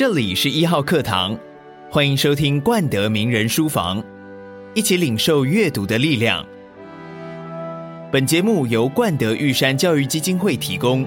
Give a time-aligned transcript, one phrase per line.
[0.00, 1.36] 这里是一号课堂，
[1.90, 4.02] 欢迎收听冠德名人书房，
[4.72, 6.42] 一起领受阅读的力量。
[8.10, 11.04] 本节目由冠德玉山教育基金会提供。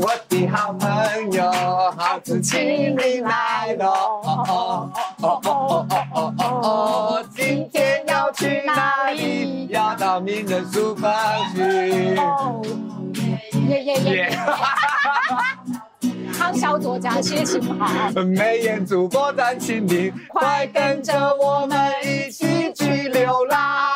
[0.00, 1.52] 我的好朋友，
[1.96, 2.60] 好子请
[2.96, 3.86] 你来喽！
[3.86, 5.91] 哦哦哦哦哦哦哦，今天要
[8.32, 9.66] 去哪里？
[9.68, 11.12] 要到名人书房
[11.54, 11.60] 去。
[13.68, 14.38] 耶耶耶！
[16.36, 17.88] 康 小作家谢情好。
[18.22, 23.91] 美颜主播站请你，快跟着我们一起去流浪。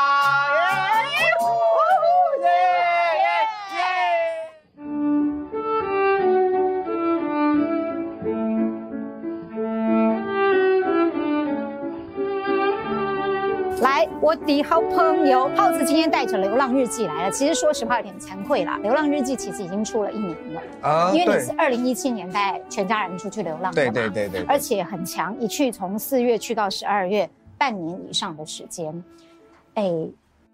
[14.21, 17.31] 我的好朋友浩子今天带着《流浪日记》来了。
[17.31, 29.05] 其实说实话有点惭愧啦，《流浪日记》其实已经出了一年了啊，因为你是二零一七年带全家人出去流浪的嘛，对对对对，而且很强，一去从四月去到十二月，半年以上的时间，
[29.75, 29.93] 哎，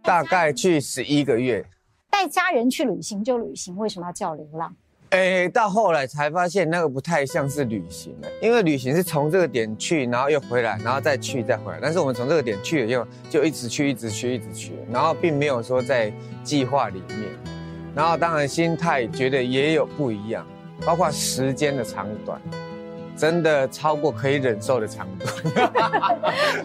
[0.03, 1.65] 大概去十一个月。
[2.11, 4.75] 带家人去旅行就旅行，为什么要叫流浪？
[5.13, 11.79] 哎，到后来才发现那个不太像是旅行了，因为旅行是从这个点去，然后又回来，然后再去再回来。
[11.83, 16.11] 但是我们从这个点去了以后，就一直去，一直去，一直去，然后并没有说在
[16.43, 17.29] 计划里面。
[17.95, 20.47] 然后当然心态觉得也有不一样，
[20.83, 22.41] 包括时间的长短，
[23.15, 25.71] 真的超过可以忍受的长短，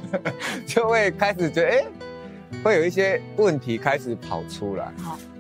[0.66, 1.86] 就会开始觉得哎，
[2.64, 4.90] 会有一些问题开始跑出来。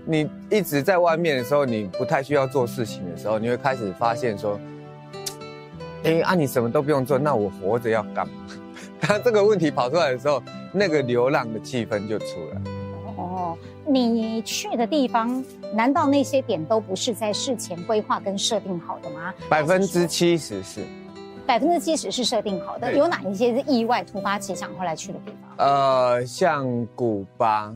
[0.07, 0.11] 好。
[0.11, 4.59] 你一直在外面的时候，你不太需要做事情的时候，你会开始发现说，
[6.03, 8.33] 哎，啊，你什么都不用做，那我活着要干嘛？
[9.01, 10.41] 当这个问题跑出来的时候，
[10.71, 12.71] 那个流浪的气氛就出来。
[13.17, 19.33] 哦，你去的地方，难道那些点都不是在事前规划跟设定好的吗？
[19.49, 20.81] 百分之七十是。
[21.45, 25.67] 百分之七十是设定好的，有哪一些是意外突发奇想后来去的地方？
[25.67, 27.73] 呃，像古巴。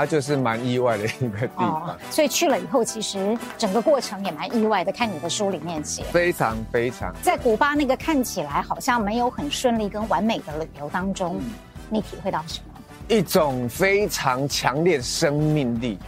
[0.00, 4.90] 它就是蛮意外的一个地方，哦，所以去了以后，其实整个过程也蛮意外的。
[4.90, 7.14] 看你的书里面写，非常非常。
[7.20, 11.52] 在古巴那个看起来好像没有很顺利跟完美的旅游当中，嗯、
[11.90, 12.80] 你体会到什么？
[13.08, 15.98] 一种非常强烈生命力。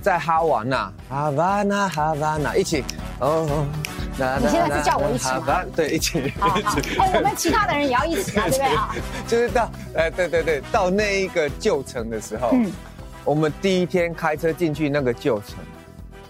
[0.00, 2.84] 在哈瓦那，哈瓦那，哈瓦那，一起
[3.20, 3.66] 哦。
[4.40, 5.64] 你现在是叫我一起吗？
[5.76, 6.32] 对，一起。
[6.98, 8.94] 哎，我们其他的人也要一起啊， 对不对啊？
[9.28, 12.72] 就是到，哎，对对对，到那一个旧城的时候，嗯，
[13.24, 15.58] 我们第一天开车进去那个旧城，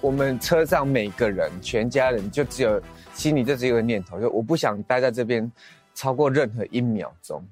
[0.03, 2.79] 我们车上每个人，全家人就只有
[3.15, 5.51] 心里就只有一个念头，就我不想待在这边
[5.95, 7.43] 超过任何一秒钟。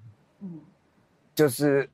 [0.43, 0.51] 嗯，
[1.35, 1.89] 就是。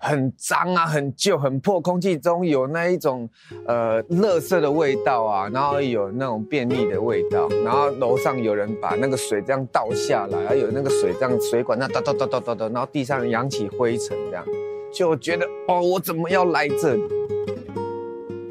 [0.00, 3.28] 很脏啊，很旧，很破，空气中有那一种，
[3.66, 14.44] 呃，垃圾的味道啊，然后有那种便利的味道，然后楼上有人把那个水这样倒下来，还有那个水这样水管那哒哒哒哒哒哒，然后地上扬起灰尘这样，
[14.90, 17.02] 就觉得哦，我怎么要来这里？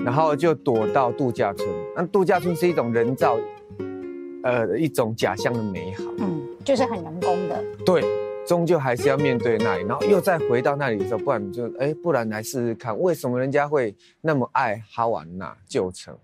[0.06, 3.38] 然后就躲到度假村，那度假村是一种人造，
[4.44, 8.29] 呃，一种假象的美好，嗯，就是很人工的，对。
[8.50, 16.18] 终究还是要面对那里，然后又再回到那里的时候，不然就哎，不然来试试看，为什么人家会那么爱哈瓦那旧城，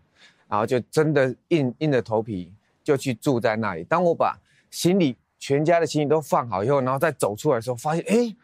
[0.47, 2.51] 然后就真的硬硬着头皮
[2.83, 3.83] 就去住在那里。
[3.83, 4.35] 当我把
[4.71, 8.35] 行李全家的行李都放好以后，然后再走出来的时候，发现哎，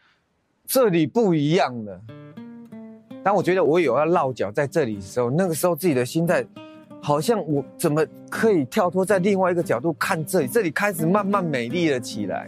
[0.67, 1.99] 这里不一样了。
[3.23, 6.45] 当我觉得我有要落脚在这里的时候，那个时候自己的心态
[7.01, 10.47] 好像我怎么可以跳脱在另外一个角度看这里？
[10.47, 12.47] 这里开始慢慢美丽了起来。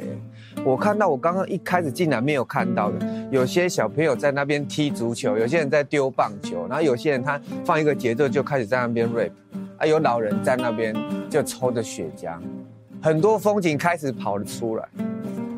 [0.66, 9.32] 我看到我刚刚一开始竟然没有看到的，有些小朋友在那边踢足球，有些人在丢棒球，然后有些人他放一个节奏就开始在那边 rap，
[9.78, 10.96] 啊，有老人在那边
[11.30, 12.38] 就抽着雪茄，
[13.02, 14.88] 很多风景开始跑了出来。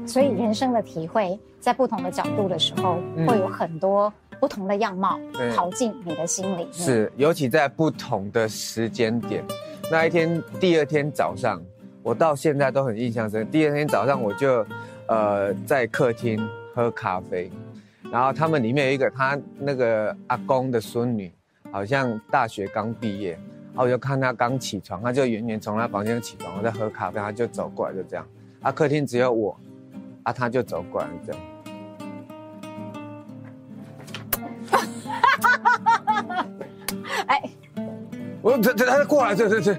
[0.08, 5.20] 所以人生的体会，在不同的角度的时候，会有很多不同的样貌
[5.56, 6.68] 跑进你的心里。
[6.72, 9.44] 是，尤其在不同的时间点，
[9.92, 11.62] 那一天第二天早上，
[12.02, 13.48] 我到现在都很印象深。
[13.52, 14.66] 第二天早上我就。
[15.08, 16.40] 呃，在客厅
[16.74, 17.52] 喝咖啡，
[18.12, 21.32] 然后他们里面有一个他那个阿公的孙女，
[21.72, 28.28] 好像大学刚毕业，然后我就看他刚起床，他就远远从他房间起床，我在喝咖啡，他就走过来，就这样，
[28.62, 29.56] 啊，客厅只有我，
[30.24, 31.42] 啊，他就走过来这样，
[37.28, 37.44] 哎，
[38.42, 39.76] 我这这他过来，这这这，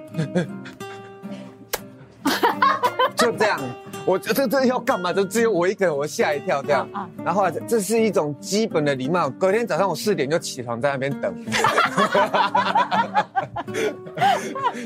[3.16, 3.60] 就这样。
[4.06, 5.12] 我这这要干嘛？
[5.12, 6.88] 就只有我一个人，我吓一跳这样。
[6.92, 9.28] 啊，然后后来这是一种基本的礼貌。
[9.28, 11.34] 隔天早上我四点就起床在那边等，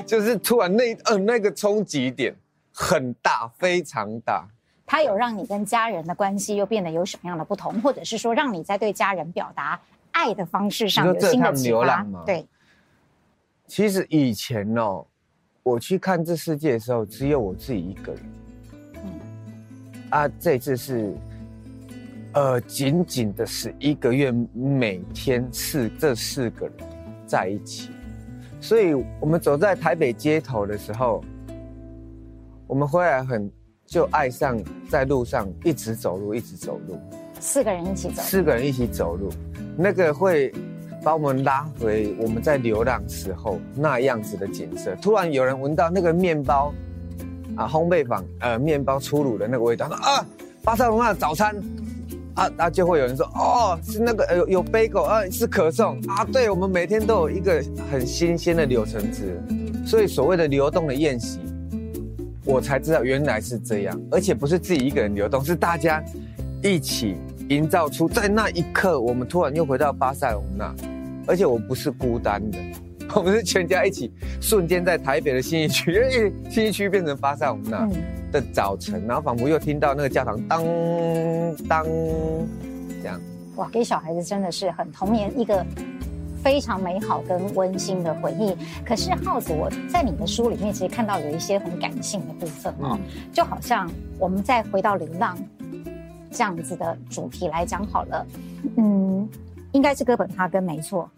[0.07, 2.35] 就是突然那嗯、呃、那个冲击点
[2.73, 4.49] 很大，非常大。
[4.87, 9.79] 它有让你跟家人的关系又变得有什么样的不同，或者是说让你在对家人表达
[10.13, 12.07] 爱的方式上有新的启发？
[12.25, 12.47] 对，
[13.67, 15.05] 其实以前哦，
[15.63, 18.23] 我去看这世界的时候，只有我自己一个人。
[20.11, 21.15] 嗯，啊，这次是，
[22.35, 26.75] 呃，仅仅的十一个月，每天四这四个人
[27.27, 27.91] 在一起，
[28.61, 31.25] 所以我们走在台北街头的时候，
[32.67, 33.51] 我们回来很。
[33.87, 34.57] 就爱上
[34.89, 36.97] 在路上一直走路，一直走路，
[37.41, 39.29] 四个人一起走，四个人一起走路，
[39.77, 40.55] 那个会
[41.03, 44.95] 把我们拉回我们在流浪时候那样子的景色。
[45.03, 46.73] 突然有人闻到那个面包
[47.57, 50.25] 啊，烘焙坊呃面包出炉的那个味道，啊，
[50.63, 51.55] 巴塞隆纳的早餐。
[52.33, 56.01] 啊，那就会有人说哦，是那个有有 bagel 啊，是可颂。
[56.07, 59.43] 啊，对，我们每天都有一个很新鲜的柳橙汁，
[59.85, 61.41] 所以所谓的流动的宴席。
[62.45, 66.03] 我才知道原来是这样，而且不是自己一个人流动，是大家
[66.63, 67.17] 一起
[67.49, 70.75] 营造出，在那一刻，我们突然又回到巴塞隆纳，
[71.27, 72.59] 而且我不是孤单的，
[73.15, 77.89] 我们是全家一起，瞬间在台北的新一区，因为信义区变成巴塞隆那
[78.33, 80.65] 的早晨，然后仿佛又听到那个教堂当
[81.69, 81.85] 当
[83.03, 83.21] 这样。
[83.57, 85.65] 哇，给小孩子真的是很童年一个。
[86.43, 88.57] 非常美好跟温馨的回忆。
[88.83, 92.99] 可是浩子，我在你的书里面其实看到有一些很感性的部分哦，
[93.31, 93.87] 就好像
[94.19, 95.37] 我们再回到流浪
[96.31, 98.27] 这样子的主题来讲好了，
[98.79, 99.29] 嗯，
[99.73, 101.11] 应该是哥本哈根没错。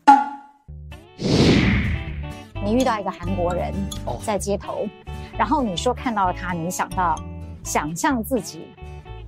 [2.64, 3.74] 你遇到一个韩国人
[4.24, 4.86] 在街头，
[5.36, 7.20] 然后你说看到了他，你想到
[7.64, 8.68] 想象自己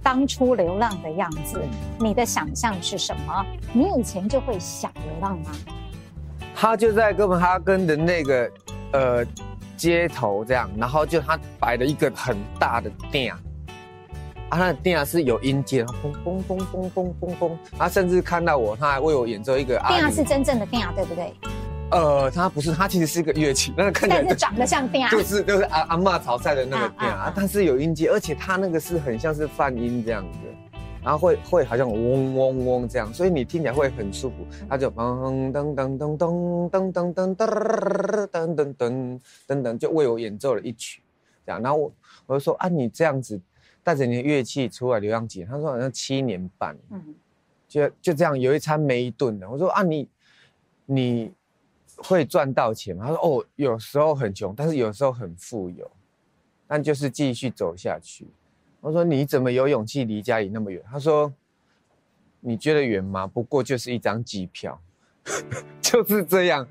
[0.01, 1.61] 当初流浪的样子，
[1.99, 3.45] 你的想象是什么？
[3.73, 5.51] 你以前就会想流浪吗？
[6.55, 8.51] 他就在哥本哈根的那个
[8.93, 9.27] 呃
[9.77, 13.35] 街头这样，然后就他摆了一个很大的店，
[14.49, 19.77] 啊，他的店是有音阶，嘣嘣嘣嘣嘣嘣嘣，他甚至看到我，他还为我演奏一个。
[19.81, 21.35] 啊是真正的店，对不对？
[21.91, 30.39] 呃，它不是，它其实是一个乐器，那个看起来但是长得像店，就是就是阿阿嬷炒菜的那个店啊，但是有音阶，而且它那个是很像是泛音这样子。
[31.03, 34.37] 然后会会好像嗡嗡嗡这样，所以你听起来会很舒服。
[34.67, 37.37] 它就噔噔噔噔噔噔噔噔噔
[38.25, 41.03] 噔噔噔噔噔，就为我演奏了一曲，
[41.45, 41.61] 这样。
[41.61, 41.93] 然后我
[42.25, 43.39] 我就说啊，你这样子
[43.83, 45.49] 带着你的乐器出来流浪几年？
[45.51, 47.15] 他说好像七年半，嗯，
[47.69, 49.47] 就就这样有一餐没一顿的。
[49.47, 50.09] 我说啊，你
[50.87, 51.31] 你
[51.97, 53.05] 会赚到钱吗？
[53.07, 55.91] 他说哦，有时候很穷，但是有时候很富有，
[56.67, 58.27] 但就是继续走下去。
[58.81, 60.83] 我说你怎么有勇气离家里那么远？
[60.91, 61.33] 他说，
[62.41, 63.27] 你觉得远吗？
[63.27, 64.79] 不过就是一张机票，
[65.81, 66.69] 就是这样，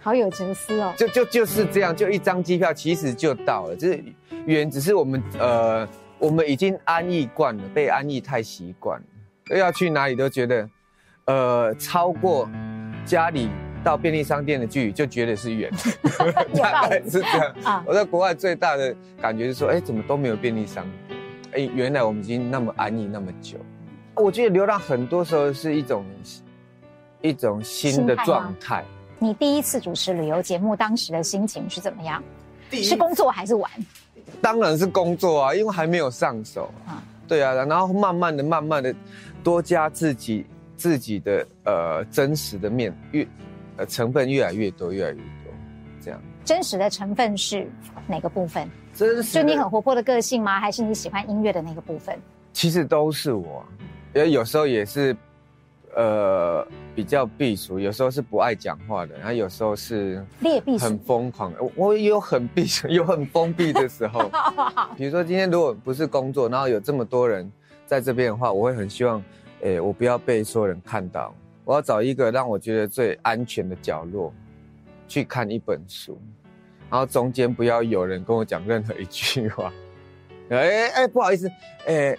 [0.00, 0.94] 好有哲思哦。
[0.96, 3.76] 就就就是这样，就一张机票，其实就到了。
[3.76, 4.02] 就是
[4.46, 5.86] 远，只是我们呃，
[6.18, 8.98] 我们已经安逸惯了，被安逸太习惯
[9.50, 10.70] 了，要去哪里都觉得，
[11.26, 12.48] 呃，超过
[13.04, 13.50] 家里
[13.84, 15.70] 到便利商店的距离就觉得是远，
[16.56, 17.84] 大概是这样。
[17.86, 21.20] 我在国外最大的感觉是说，哎，怎么都没有便利商店。
[21.52, 23.58] 哎，原来我们已经那么安逸那么久。
[24.14, 26.04] 我觉得流浪很多时候是一种
[27.20, 28.82] 一种新的状态。
[29.18, 32.22] 你第一次主持旅游节目，当时的心情是怎么样？
[32.70, 33.70] 是工作还是玩？
[34.40, 37.02] 当然是工作啊，因为还没有上手啊。
[37.28, 38.94] 对啊，然后慢慢的、慢慢的
[39.42, 40.44] 多加自己
[40.76, 43.26] 自己的呃真实的面，越
[43.76, 45.52] 呃成分越来越多，越来越多，
[46.00, 46.20] 这样。
[46.44, 47.66] 真实的成分是
[48.06, 48.68] 哪个部分？
[48.94, 50.60] 真是就你很活泼的个性吗？
[50.60, 52.16] 还是你喜欢音乐的那个部分？
[52.52, 53.64] 其实都是我，
[54.14, 55.16] 因为有时候也是，
[55.96, 56.64] 呃，
[56.94, 61.52] 比较避俗，有时候是不爱讲话的，然后有时候是劣币，很疯狂。
[61.58, 64.30] 我我也有很避俗， 有很封闭的时候。
[64.96, 67.50] 比如说今天如果不是工作，然后有这么多人
[67.86, 69.20] 在这边的话，我会很希望，
[69.62, 74.32] 诶，我不要被所有人看到，我要找一个让我觉得最安全的角落，
[75.08, 76.20] 去看一本书。
[76.90, 79.72] 然后中间不要有人跟我讲任何一句话，
[80.50, 81.50] 哎哎，不好意思，
[81.86, 82.16] 哎，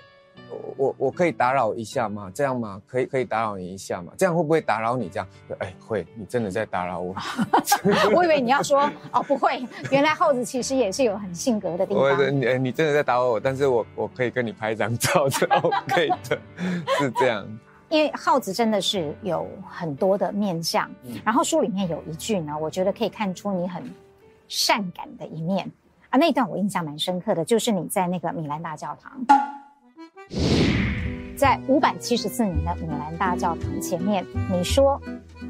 [0.75, 2.30] 我我可以打扰一下吗？
[2.34, 2.82] 这样吗？
[2.86, 4.12] 可以可以打扰你一下吗？
[4.18, 5.08] 这样会不会打扰你？
[5.08, 5.28] 这样，
[5.60, 7.16] 哎，会，你真的在打扰我。
[8.14, 12.04] 我以为你要说哦，不会，原来耗子其实也是有很性格的地方。
[12.04, 16.38] 我你你真的在打扰我，但是我我可以跟你拍一张照，是 OK 的，
[17.00, 17.48] 是这样。
[17.89, 20.89] 因为耗子真的是有很多的面相，
[21.24, 23.84] 然后书里面有一句呢，我觉得可以看出你很。
[24.48, 25.65] 善感的一面
[26.12, 29.25] 啊，那一段我印象蛮深刻的，就是你在那个米兰大教堂，
[31.36, 35.01] 在五百七十四年的米兰大教堂前面，你说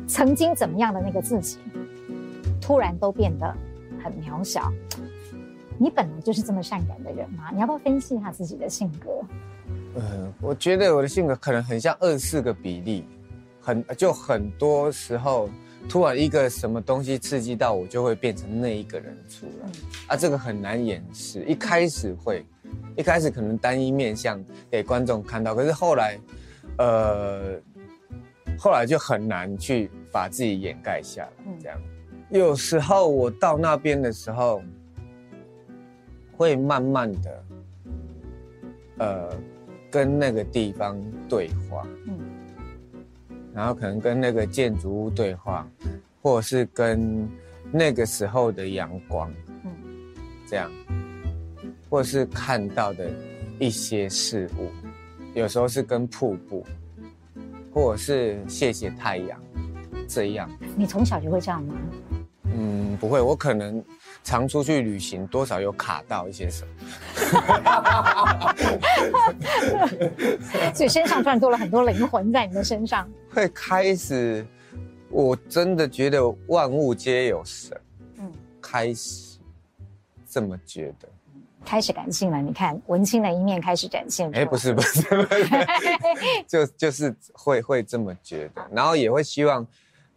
[0.07, 1.59] 曾经怎么样的那个自己，
[2.61, 3.53] 突然都变得
[4.01, 4.71] 很渺小。
[5.77, 7.49] 你本来就是这么善感的人吗？
[7.51, 9.11] 你要不要分析一下自己的性格？
[9.95, 13.05] 呃，我觉得我的性格可能很像二四个比例，
[13.61, 15.49] 很就很多时候
[15.87, 19.69] 突然一个什么东西刺激到我，就会变成那一个人出来。
[20.07, 21.45] 啊，这个很难掩饰。
[21.45, 22.45] 一开始会，
[22.97, 26.19] 一开始可能单一面向给观众看到，可是后来，
[26.77, 27.57] 呃，
[28.59, 31.31] 后来就很难去把自己掩盖下来。
[31.57, 31.79] 这样，
[32.31, 34.61] 有时候我到那边的时候，
[36.35, 37.43] 会慢慢的，
[38.97, 39.29] 呃。
[39.95, 42.19] 跟那个地方对话，嗯，
[43.53, 45.65] 然后可能跟那个建筑物对话，
[46.21, 47.25] 或者是跟
[47.71, 49.31] 那个时候的阳光，
[49.63, 49.71] 嗯，
[50.45, 50.69] 这样，
[51.89, 53.09] 或者是看到的
[53.57, 54.67] 一些事物，
[55.33, 56.65] 有时候是跟瀑布，
[57.73, 59.41] 或者是谢谢太阳，
[60.09, 60.51] 这样。
[60.75, 61.73] 你从小就会这样吗？
[62.53, 63.81] 嗯，不会，我可能。
[64.25, 66.71] 常出去旅行，多少有卡到一些什么，
[70.73, 73.07] 所以身上突然多了很多灵魂在你的身上。
[73.31, 74.43] 会开始，
[75.09, 77.79] 我真的觉得万物皆有神。
[78.17, 79.37] 嗯，开始
[80.27, 81.07] 这么觉得，
[81.63, 82.41] 开始感性了。
[82.41, 84.27] 你看，文青的一面开始展现。
[84.33, 85.47] 哎，不是不是，不是
[86.49, 89.63] 就就是会会这么觉得，然后也会希望。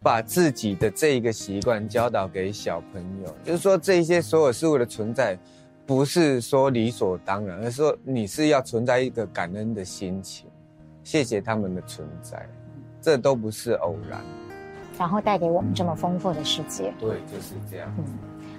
[0.01, 5.37] 把自己的这一个习惯教导给小朋友，就是说，这些所有事物的存在，
[5.85, 10.47] 不是说理所当然，而是说你是要存在一个感恩的心情，
[11.03, 12.47] 谢谢他们的存在，
[13.01, 14.21] 这都不是偶然，
[14.97, 16.93] 然后带给我们这么丰富的世界。
[16.97, 17.93] 对，就是这样。
[17.97, 18.05] 嗯，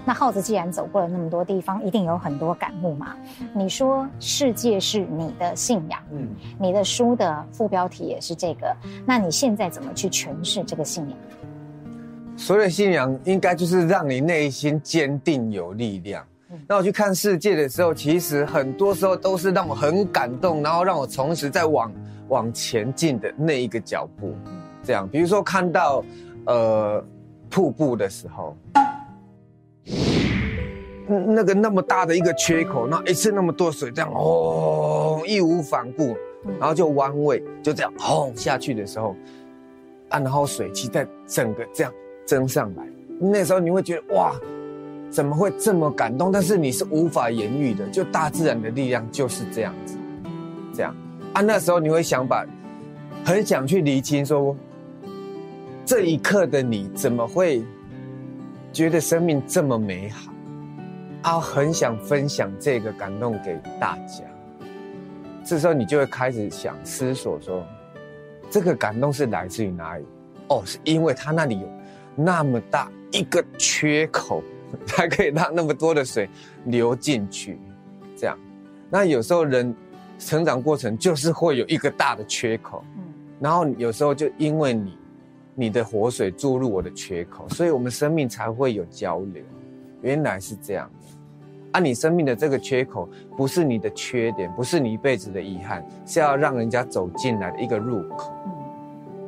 [0.04, 3.14] 那耗子既然走过了那么多地方，一定有很多感悟嘛。
[3.54, 6.28] 你说世界是你的信仰，嗯，
[6.58, 8.74] 你的书的副标题也是这个，
[9.06, 11.18] 那你现在怎么去诠释这个信仰？
[12.36, 16.24] 所谓的信仰，应该就是让你内心坚定有力量。
[16.66, 21.92] 那我去看世界的时候，其实很多时候都是让我很感动，然后让我重拾在往
[22.28, 24.34] 往前进的那一个脚步。
[24.82, 26.02] 这样，比如说看到
[26.46, 27.04] 呃
[27.50, 28.56] 瀑布的时候，
[31.06, 36.16] 那个那么大的一个缺口，那一次那么多水这样哦义无反顾，
[36.58, 39.16] 然后就弯位就这样轰下去的时候，
[40.08, 41.92] 啊，然后水汽在整个这样。
[42.26, 42.86] 蒸上来，
[43.18, 44.32] 那时候你会觉得哇，
[45.10, 46.30] 怎么会这么感动？
[46.30, 49.96] 但是你是无法言喻的，就大自然的力量就是这样子，
[50.72, 50.94] 这样
[51.32, 51.40] 啊。
[51.40, 52.46] 那时候你会想把，
[53.24, 54.56] 很想去厘清说，
[55.84, 57.64] 这一刻的你怎么会
[58.72, 60.32] 觉得生命这么美好？
[61.22, 64.24] 啊，很想分享这个感动给大家。
[65.44, 67.64] 这时候你就会开始想思索说，
[68.50, 70.04] 这个感动是来自于哪里？
[70.48, 71.68] 哦，是因为他那里有。
[72.16, 74.42] 那么大一个缺口，
[74.84, 76.28] 才可以让那么多的水
[76.64, 77.58] 流进去，
[78.16, 78.36] 这样。
[78.90, 79.74] 那有时候人
[80.18, 83.02] 成长过程就是会有一个大的缺口，嗯，
[83.40, 84.98] 然后有时候就因为你，
[85.60, 89.44] 你的活水注入我的缺口，所以我们生命才会有交流。
[90.00, 91.08] 原来是这样的，
[91.72, 98.32] 啊，你生命的这个缺口不是你的缺点，不是你一辈子的遗憾，是要让人家走进来的一个入口。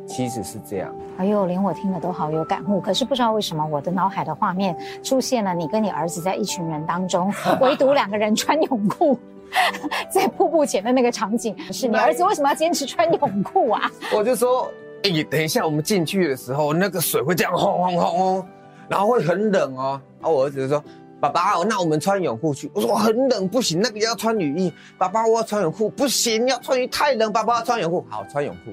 [0.06, 2.80] 其实是这样，哎呦，连我听了都好有感悟。
[2.80, 9.18] 可是不知道为什么，我的脑海的画面出现了你跟你儿子在一群人当中， 唯独两个人穿泳裤，
[10.10, 11.54] 在瀑布前的那个场景。
[11.70, 13.90] 是你儿子为什么要坚持穿泳裤啊？
[14.16, 14.72] 我就说，
[15.04, 18.46] 哎，等一下我们进去的时候，那个水会这样轰轰轰哦，
[18.88, 20.00] 然后会很冷哦。
[20.20, 20.82] 然后我儿子就说，
[21.20, 22.70] 爸爸，那我们穿泳裤去。
[22.74, 24.72] 我说很冷，不行，那个要穿雨衣。
[24.96, 27.32] 爸爸，我要穿泳裤，不行，要穿雨衣太冷。
[27.32, 28.72] 爸爸要穿泳裤，好，穿泳裤。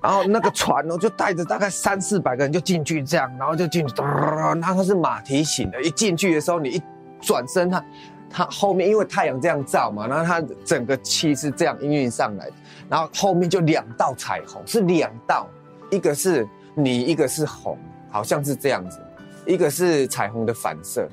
[0.00, 6.82] 然后那个船哦，就带着大概三四百个人就进去，这样，然后就进去，然后它是马蹄形的，一进去的时候，你一
[7.20, 7.84] 转身，它
[8.30, 12.52] 它后面因为太阳这样照嘛，然后它整个气是这样氤氲上来的，
[12.88, 15.46] 然后后面就两道彩虹，是两道，
[15.90, 17.78] 一个是你，一个是红，
[18.10, 19.00] 好像是这样子，
[19.46, 21.08] 一个是彩虹的反射，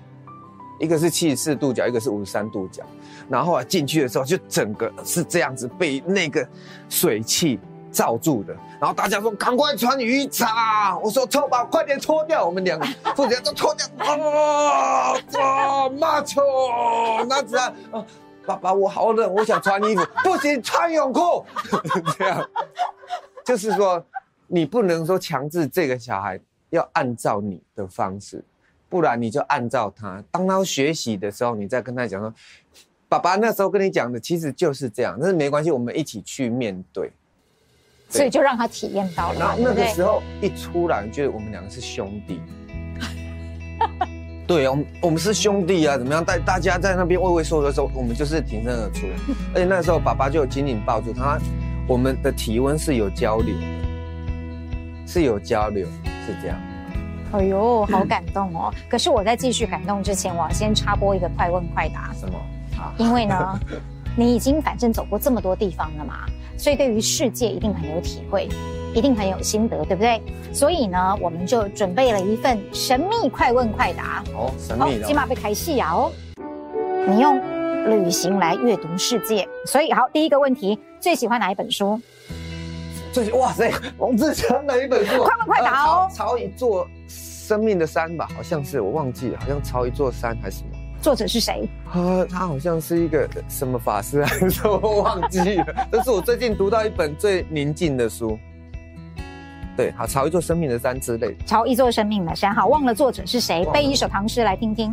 [0.80, 2.84] 一个是七十四度角，一个是五十三度角，
[3.30, 6.48] 然后啊进去的时候就整个是这样子被那个
[6.90, 7.60] 水汽。
[7.96, 10.30] 罩住的，然后大家说赶快穿雨衣，
[11.02, 12.86] 我说臭宝快点脱掉，我们两个
[13.16, 16.42] 父子俩都脱掉，啊啊，马球，
[17.30, 17.74] 那子啊，
[18.46, 21.46] 爸爸我好冷，我想穿衣服，不行，穿泳裤，
[22.18, 22.50] 这样，
[23.46, 24.06] 就是说
[24.48, 26.38] 你不能说强制这个小孩
[26.72, 28.44] 要按照你的方式，
[28.90, 30.22] 不然你就按照他。
[30.32, 32.34] 当他学习的时候，你再跟他讲说
[33.08, 37.10] ：“爸爸那时候跟你讲的其实就是这样。”但是没关系，我们一起去面对。
[38.10, 39.40] 所以就让他体验到了。
[39.40, 42.42] 然后那个时候一出来，觉得我们两个是兄弟。
[44.48, 46.24] 对，我们我们是兄弟啊，怎么样？
[46.24, 49.08] 大大家在那边畏畏缩缩的时候，我们就是挺身而出。
[49.56, 51.40] 而且那时候爸爸就紧紧抱住他，
[51.88, 55.88] 我们的体温是有交流的，是有交流，
[56.28, 56.58] 是这样。
[57.32, 58.72] 哎呦，好感动哦！
[58.88, 62.14] 可是我在继续感动之前，我要先插播一个快问快答。
[62.14, 62.40] 什么？
[62.78, 63.60] 好，因为呢，
[64.16, 66.20] 你已经反正走过这么多地方了嘛，
[66.58, 68.48] 所以对于世界一定很有体会。
[68.94, 70.22] 一定很有心得，对不对？
[70.54, 74.24] 所以呢，我们就准备了一份神秘快问快答。
[74.34, 75.92] 哦，神秘的，起码被开戏啊！
[75.94, 76.12] 哦，
[77.06, 77.38] 你用
[77.90, 82.00] 旅行来阅读世界，所以好，第一个问题，最喜欢哪一本书？
[83.12, 85.26] 最哇塞，王志强哪一本书？
[85.26, 86.08] 快问快答哦！
[86.16, 90.75] 抄、呃、一座生命的山吧，好像是我忘记了，好像抄一座山还是什么？
[91.06, 91.70] 作者是谁？
[91.94, 95.66] 呃，他好像是一个什么法师还是，我忘记了。
[95.94, 98.36] 这是我最近读到一本最宁静的书。
[99.78, 101.38] 对，好，朝一座生命的山之类。
[101.46, 104.92] 朝一座生命的山，好，忘了作者是谁，背一首唐诗来听听。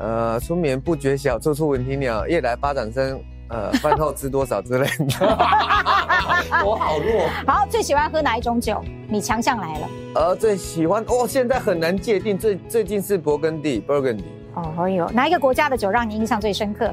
[0.00, 2.26] 呃，春眠不觉晓，处处闻啼鸟。
[2.26, 5.14] 夜来巴掌声，呃，饭后知多少之类的。
[6.66, 7.28] 我好弱。
[7.46, 8.82] 好，最喜欢喝哪一种酒？
[9.08, 9.88] 你强项来了。
[10.16, 14.24] 呃，最喜欢哦，现在很难界定，最最近是勃艮第，Burgundy。
[14.54, 16.86] 哦，哎呦，哪一个国家的酒让你印象最深刻？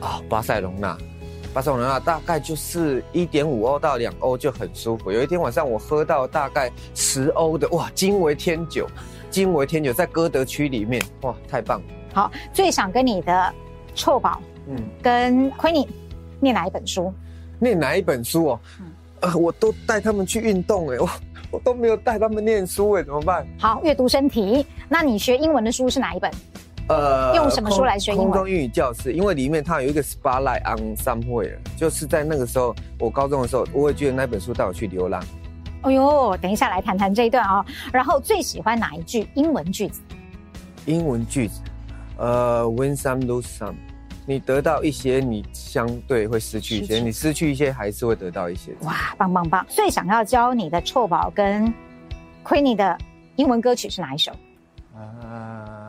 [0.00, 0.96] 啊、哦，巴塞隆纳。
[1.54, 5.10] 巴塞隆纳大概就是一点五欧到两欧就很舒服。
[5.10, 8.86] 有一天晚上我喝到大概十欧的，哇，惊为天酒，
[9.30, 11.86] 惊为天酒，在歌德区里面，哇，太棒了。
[12.14, 13.52] 好，最想跟你的
[13.94, 15.88] 臭宝，嗯，跟 Queenie
[16.38, 17.12] 念哪一本书？
[17.58, 18.60] 念哪一本书哦？
[18.80, 21.08] 嗯、呃，我都带他们去运动哎，我
[21.50, 23.46] 我都没有带他们念书哎，怎么办？
[23.58, 24.64] 好，阅读身体。
[24.88, 26.30] 那你学英文的书是哪一本？
[26.88, 28.28] 呃，用什么书来学英文？
[28.28, 35.22] 空中英语教室，因为里面它有一个 spotlight on somewhere，就是在那个时候，我高中的时候，我会觉得那本书带我去流浪。
[35.82, 37.64] 哎呦，等一下来谈谈这一段啊、哦。
[37.92, 40.00] 然后最喜欢哪一句英文句子？
[40.86, 41.60] 英文句子，
[42.16, 43.74] 呃，win some lose some，
[44.24, 48.72] 你得到一些，你相对会失去一些；你失去一些，还是会得到一些。
[48.80, 49.64] 哇，棒棒棒！
[49.68, 51.70] 最想要教你的臭宝跟
[52.42, 52.96] Queenie 的
[53.36, 54.32] 英文歌曲是哪一首？
[54.96, 55.87] 啊。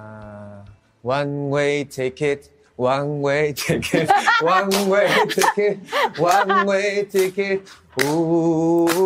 [1.02, 4.10] One way ticket, one way ticket,
[4.42, 5.80] one way ticket,
[6.18, 7.70] one way ticket,
[8.04, 8.98] ooh,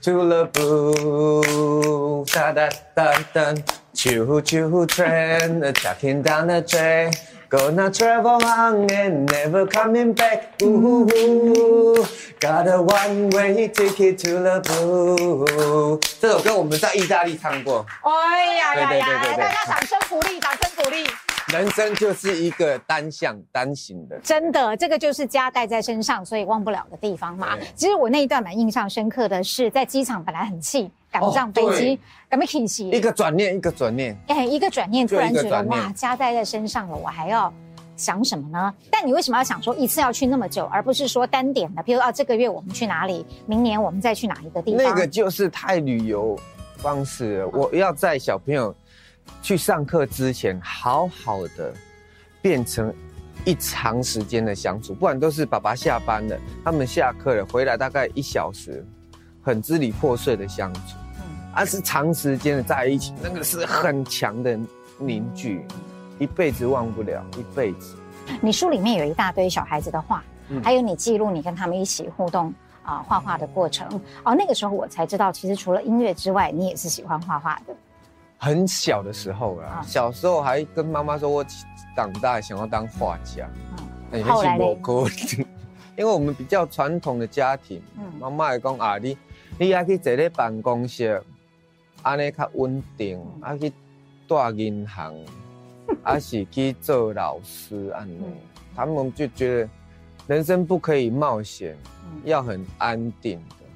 [0.00, 3.54] to the blue, da da da da,
[3.94, 7.12] choo choo train, chucking down the train.
[7.52, 12.02] Gonna travel on and never coming back, ooh,
[12.40, 16.00] got a one way ticket to the blue。
[16.18, 17.84] 这首歌我们在意大利唱过。
[18.00, 19.22] 哎呀呀呀！
[19.36, 21.06] 大家掌声鼓励，掌声鼓励。
[21.52, 24.18] 人生就是一个单向单行的。
[24.20, 27.58] 真的，这个就是家带在身上，所以忘不了的地方嘛。
[27.74, 32.90] 其实我那一段蛮印象深刻的是，在机场本来很气，赶不上飞机，赶不起行。
[32.90, 34.16] 一个转念，一个转念。
[34.28, 37.52] 哎，一个转念，突然觉得哇，家带在身上了，我还要。
[37.94, 38.74] 想什么呢？
[38.90, 41.82] 但你为什么要想说一次要去那么久，而不是说单点的？
[41.82, 44.82] 比如啊，这个月我们去哪里，明年我们再去哪一个地方？
[44.82, 46.36] 那个就是太旅游
[46.78, 47.48] 方式了。
[47.48, 48.74] 我要在小朋友
[49.42, 51.72] 去上课之前，好好的
[52.40, 52.92] 变成
[53.44, 58.84] 一长时间的相处，不管都是爸爸下班了，他们下课了回来大概一小时，
[59.42, 60.80] 很支离破碎的相处。
[61.16, 64.58] 嗯，而是长时间的在一起，那个是很强的
[64.98, 65.64] 凝聚。
[66.18, 67.96] 一辈子忘不了，一辈子。
[68.40, 72.54] 你书里面有一大堆小孩子的画，嗯、还有你记录你跟他们一起互动
[72.84, 73.88] 啊画画的过程。
[74.22, 77.74] 哦，那个时候我才知道，其实除了音乐之外，你也是喜欢画画的。
[78.42, 81.46] 很小的时候啊，哦、小时候还跟妈妈说，我
[81.94, 83.48] 长大想要当画家。
[84.10, 84.64] 嗯，后来呢？
[85.96, 87.80] 因为我们比较传统的家庭，
[88.18, 89.16] 妈妈会讲啊，你
[89.60, 91.22] 你要去坐在办公室，
[92.02, 93.72] 安尼较稳定，啊去
[94.26, 95.14] 大银行。
[96.02, 98.04] 还 是去做老师啊？
[98.74, 99.68] 他们就觉得
[100.26, 101.76] 人生不可以冒险，
[102.24, 103.66] 要很安定的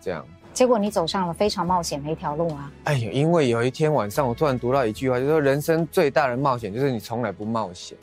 [0.00, 0.24] 这样。
[0.54, 2.70] 结果你走上了非常冒险的一条路啊！
[2.84, 7.98] 哎呦，因为有一天晚上，我突然读到一句话，就是说人生最大的冒险就是你从来不冒险。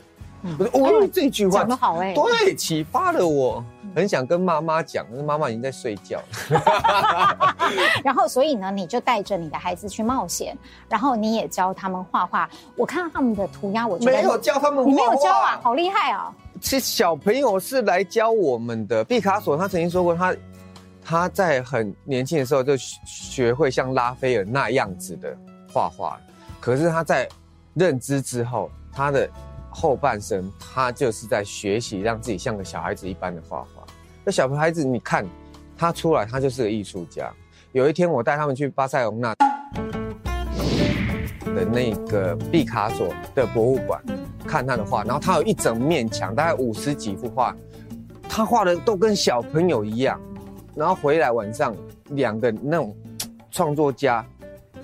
[0.58, 7.56] 我说哦，这句话讲得好哎，对，启发了我，很想跟妈妈讲，可是妈妈已经在睡觉了。
[8.04, 10.54] 然后，所以呢，你就带着你的孩子去冒险，
[10.88, 12.50] 然后你也教他们画画。
[12.76, 16.34] 我看到他们的涂鸦，我觉得没有教他们画画，你没有教啊，好厉害啊！
[16.60, 19.02] 其实小朋友是来教我们的。
[19.04, 20.34] 毕卡索他曾经说过，他
[21.04, 25.36] 他在很年轻的时候就学会像拉斐尔那样子的
[25.72, 26.18] 画画。
[26.60, 27.28] 可是他在
[27.74, 29.28] 认知之后，他的
[29.68, 33.82] 后半生，他就是在学习让自己像个小孩子一般的画画。
[34.24, 35.26] 那小孩子，你看
[35.76, 37.32] 他出来，他就是个艺术家。
[37.72, 39.34] 有一天，我带他们去巴塞隆纳
[41.54, 44.00] 的那个毕卡索的博物馆
[44.46, 47.56] 看他的画，然后他有一整面墙，大概五十几幅画，
[48.28, 50.20] 他画的都跟小朋友一样。
[50.74, 51.76] 然后回来晚上，
[52.10, 52.96] 两个那种
[53.50, 54.24] 创作家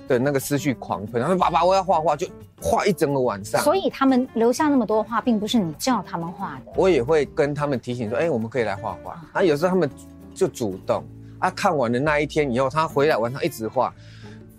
[0.07, 2.27] 的那个思绪狂喷，然后爸爸我要画画，就
[2.61, 3.61] 画一整个晚上。
[3.61, 6.71] 所以他们留下那么多画，并不是你叫他们画的。
[6.75, 9.21] 我也会跟他们提醒说，哎，我们可以来画画。
[9.33, 9.89] 啊，有时候他们
[10.33, 11.03] 就主动。
[11.39, 13.93] 啊，看完的那一天以后，他回来晚上一直画，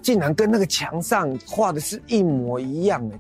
[0.01, 3.19] 竟然跟那个墙上画的是一模一样的，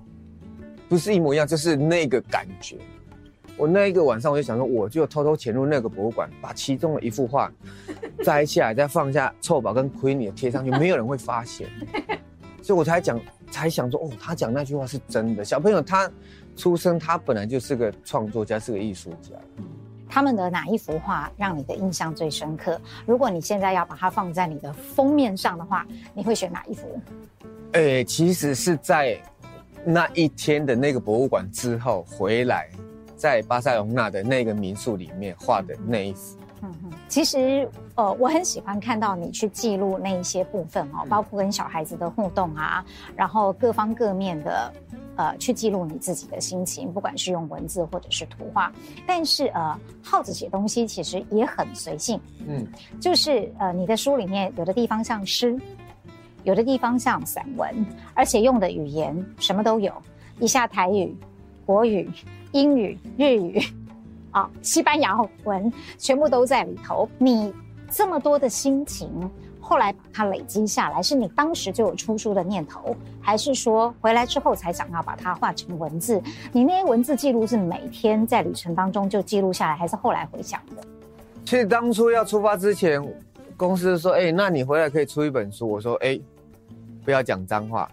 [0.88, 2.76] 不是一模一样，就是那个感觉。
[3.60, 7.52] 我那一个晚上，我就想说，我就偷偷潜入那个博物馆，把其中的一幅画
[8.24, 11.68] 摘下来，再放下臭宝跟 Queenie 贴上去，没有人会发现。
[12.62, 13.20] 所以我才讲，
[13.50, 15.44] 才想说，哦，他讲那句话是真的。
[15.44, 16.10] 小朋友他
[16.56, 19.34] 出生，他本来就是个创作家，是个艺术家。
[20.08, 22.80] 他们的哪一幅画让你的印象最深刻？
[23.04, 26.98] 如果你现在要把它放在你的封面上的话，你会选哪一幅？
[27.72, 29.20] 哎、欸，其实是在
[29.84, 32.70] 那一天的那个博物馆之后回来。
[33.20, 42.82] 在巴塞隆纳的那个民宿里面画的那一幅，嗯哼，其实呃，我很喜欢看到你去记录那一些部分哦，包括跟小孩子的互动啊，
[43.14, 44.72] 然后各方各面的
[45.16, 48.72] 呃，去记录你自己的心情，不管是用文字或者是图画。
[49.06, 52.66] 但是呃，耗子写东西其实也很随性，嗯，
[52.98, 55.60] 就是呃，你的书里面有的地方像诗，
[56.44, 59.92] 有的地方像散文，而且用的语言什么都有，
[60.38, 61.14] 一下台语、
[61.70, 62.10] 国语。
[62.50, 63.62] 英语、日语，
[64.32, 67.08] 啊，西班牙文，全部都在里头。
[67.16, 67.54] 你
[67.88, 69.08] 这么多的心情，
[69.60, 76.20] 后来把它累积下来，是你当时就有出书的念头，还是说回来之后才想要把它画成文字？
[76.50, 80.82] 你那些文字记录是每天在旅程当中就记录下来，还是后来回想的？
[81.44, 83.00] 其实当初要出发之前，
[83.56, 86.18] 公司说：“哎、那你回来可以出一本书。”我说：“哎、
[87.04, 87.88] 不要讲脏话。”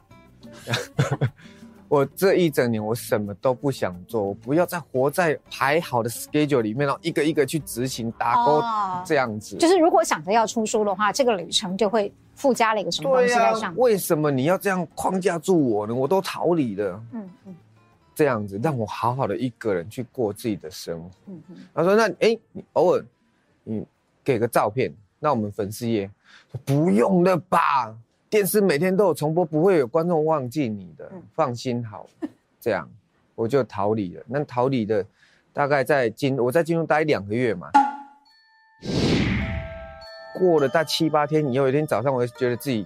[1.90, 8.62] 我这一整年，我什么都不想做，我不要再活在排好的 schedule 里面，然后一个一个去执行打勾
[9.06, 9.56] 这样子。
[9.58, 15.96] 就是如果想着要出书的话，这个旅程就会附加了一个什么东西在上为什么你要这样框架住我呢？
[15.96, 17.02] 我都逃离了。
[17.14, 17.56] 嗯嗯，
[18.14, 21.10] 这样子让我好好的一个人去过自己的生活。
[21.28, 21.56] 嗯嗯。
[21.74, 23.06] 他说：“那哎，你偶尔
[23.64, 23.86] 你
[24.24, 26.10] 给个照片，那我们粉丝也
[26.66, 27.96] 不用了吧？”
[28.30, 32.06] 电视每天都有重播，不会有观众忘记你的，放心好。
[32.60, 32.90] 这样
[33.36, 34.24] 我就逃离了。
[34.28, 35.06] 那逃离的
[35.54, 37.70] 大概在金，我在金融待两个月嘛。
[40.38, 42.86] 过了大七八天以后，有一天早上，我就觉得自己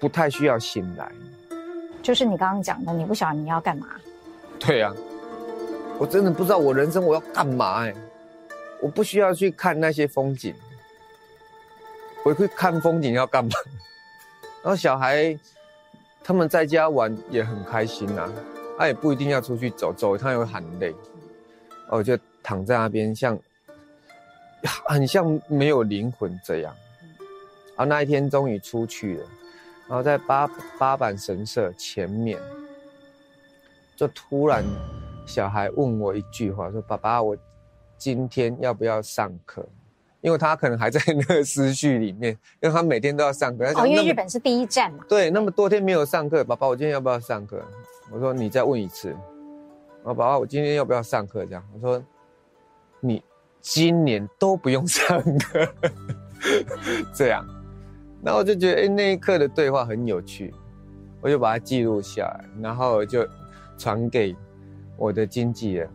[0.00, 1.10] 不太需要醒来。
[2.02, 3.86] 就是你刚刚讲的，你不晓得你要干嘛？
[4.58, 4.92] 对啊，
[5.98, 7.96] 我真的不知道我人生我要干嘛哎、欸，
[8.82, 10.54] 我不需要去看那些风景。
[12.24, 13.50] 回去看风景要干嘛？
[14.64, 15.38] 然后小孩
[16.24, 18.32] 他们在家玩也很开心呐、啊，
[18.78, 20.94] 他也不一定要出去走走，他也会很累。
[21.90, 23.38] 我就躺在那边，像
[24.86, 26.74] 很像没有灵魂这样。
[27.76, 29.26] 然后那一天终于出去了，
[29.86, 30.46] 然后在八
[30.78, 32.40] 八坂神社前面，
[33.94, 34.64] 就突然
[35.26, 37.36] 小孩问我一句话，说：“爸爸，我
[37.98, 39.68] 今天要不要上课？”
[40.24, 42.32] 因为他可能还在 那个思绪里面，
[42.62, 43.64] 因为他每天都要上课。
[43.76, 45.04] 哦，因为日本是第一站嘛。
[45.06, 47.62] 对，那么多天没有上课，爸爸，我今天要不要上课？
[48.10, 49.14] 我说你再问一次。
[50.02, 51.44] 我爸爸，我今天要不要上课？
[51.44, 52.02] 这样，我说
[53.00, 53.22] 你
[53.60, 55.68] 今年都不用上课。
[57.12, 57.46] 这样，
[58.22, 60.54] 然后我就觉得，哎，那一刻的对话很有趣，
[61.20, 63.28] 我就把它记录下来，然后就
[63.76, 64.34] 传给
[64.96, 65.90] 我的经纪人。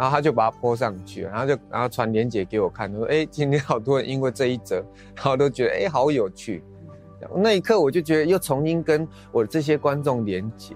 [0.00, 4.76] 然后他就把它泼上去，然后就然后传链接给我看，说：“哎，今天好多人因为这一则，
[5.14, 6.64] 然后都觉得哎好有趣。”
[7.36, 10.74] 那一刻我就觉得又重新跟我的这些观众连接，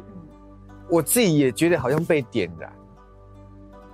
[0.91, 2.71] 我自己也觉得好像被点燃，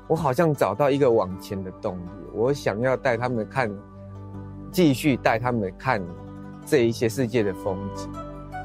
[0.08, 3.70] 我好像找到一个往前的动力，我想要带他们看，
[4.72, 6.04] 继续带他们看
[6.66, 8.10] 这一些世界的风景。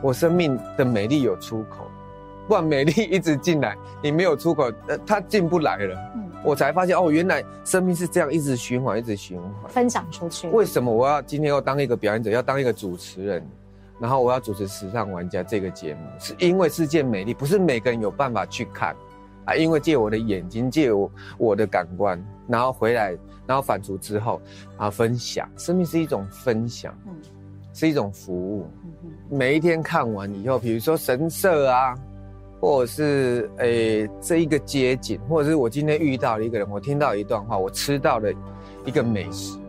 [0.02, 1.86] 我生命的美丽有出口，
[2.48, 5.96] 不然美丽一直进来，你没有出口，呃，它进不来了。
[6.46, 10.48] 嗯我才发现哦，原来生命是这样一直循环，一直循环，分享出去。
[10.50, 13.46] 为什么我要今天要当一个表演者，要当一个主持人，
[14.00, 16.02] 然后我要主持《时尚玩家》这个节目？
[16.20, 18.96] 是因为世界美丽，不是每个人有办法去看
[19.46, 19.56] 啊。
[19.56, 24.40] 因为借我的眼睛，借我我的感官，然后回来，然后反刍之后
[24.78, 25.50] 啊，分享。
[25.58, 27.16] 生命是一种分享，嗯，
[27.74, 28.68] 是一种服务。
[29.30, 31.96] 每一天看完以后，比如说神社啊，
[32.66, 38.34] 或者是诶、欸、这一个街景，或者是我今天遇到了一个人，我听到一段话，我吃到了
[38.86, 39.60] 一个美食，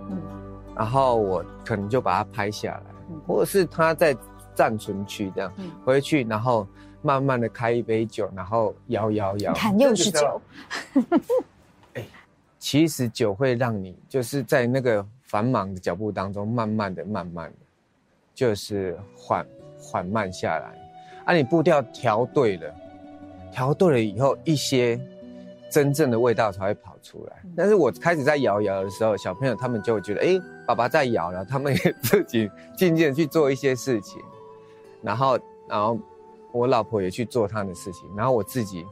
[0.75, 4.17] 然后我可能就把它拍下来，或者是他在
[4.55, 5.53] 暂存区这样
[5.85, 6.67] 回去，然后
[7.03, 10.41] 慢慢的开一杯酒，然后摇摇摇，看又是酒。
[12.59, 17.57] 其实酒会让你就是在那个繁忙的脚步当中，慢慢的、慢慢的，
[18.35, 19.47] 就是缓
[19.79, 20.73] 缓慢下来。
[21.27, 22.75] 啊，你步调调对了，
[23.57, 25.01] 调对了以后，一些
[25.71, 27.42] 真正的味道才会跑出来。
[27.57, 34.21] 但是我开始在摇摇的时候，小朋友他们就会觉得，哎，爸爸在摇了，他们也 自己渐渐去做一些事情。
[35.01, 35.99] 然后，然后
[36.53, 38.85] 我老婆也去做她的事情，然后我自己。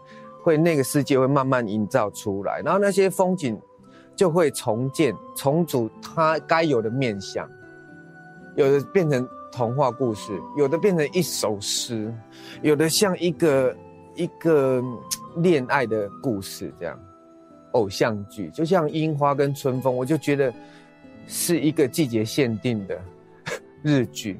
[0.42, 3.58] 会那个世界会慢慢营造出来，然后那些风景
[4.14, 7.48] 就会重建、重组它该有的面相，
[8.54, 12.12] 有的变成童话故事，有的变成一首诗，
[12.60, 13.74] 有的像一个
[14.14, 14.82] 一个
[15.36, 16.98] 恋爱的故事这样，
[17.72, 20.52] 偶像剧，就像樱花跟春风，我就觉得
[21.26, 23.00] 是一个季节限定的
[23.82, 24.38] 日剧，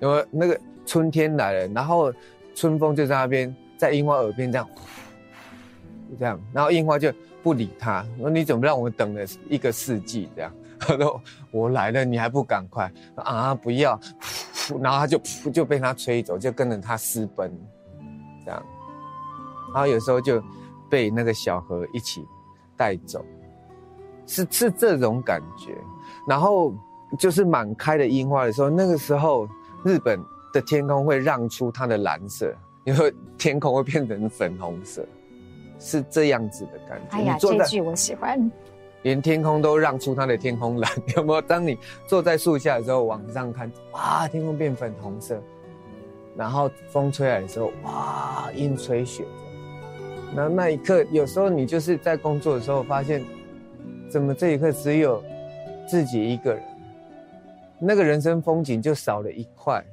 [0.00, 2.12] 因为那个春天来了，然后
[2.54, 3.54] 春风就在那边。
[3.80, 4.68] 在樱花耳边这样，
[6.18, 7.10] 这样，然后樱花就
[7.42, 10.28] 不理他，说你怎么让我等了一个世纪？
[10.36, 11.18] 这样， 他说
[11.50, 13.54] 我来了，你还不赶快啊？
[13.54, 13.98] 不要，
[14.82, 15.18] 然后他就
[15.50, 17.50] 就被他吹走，就跟着他私奔，
[18.44, 18.62] 这样，
[19.72, 20.42] 然后有时候就
[20.88, 22.26] 被那个小河一起
[22.76, 23.24] 带走，
[24.26, 25.76] 是是这种感觉。
[26.28, 26.74] 然后
[27.18, 29.48] 就是满开的樱花的时候，那个时候
[29.84, 30.18] 日本
[30.52, 32.54] 的天空会让出它的蓝色。
[32.84, 35.04] 因为天空会变成粉红色，
[35.78, 37.16] 是这样子的感觉。
[37.18, 38.50] 哎呀，这句我喜欢。
[39.02, 41.42] 连天空都让出它的天空蓝， 有没有？
[41.42, 45.40] 当你坐在树下的时候，往上看，哇，天空变粉红色。
[46.36, 49.24] 然后风吹来的时候，哇，阴吹雪。
[50.34, 53.24] 然后那一刻，有时候你就是在工作的时候，发现，
[54.08, 55.22] 怎么这一刻只有
[55.86, 56.62] 自己一个人，
[57.78, 59.84] 那个人生风景就少了一块，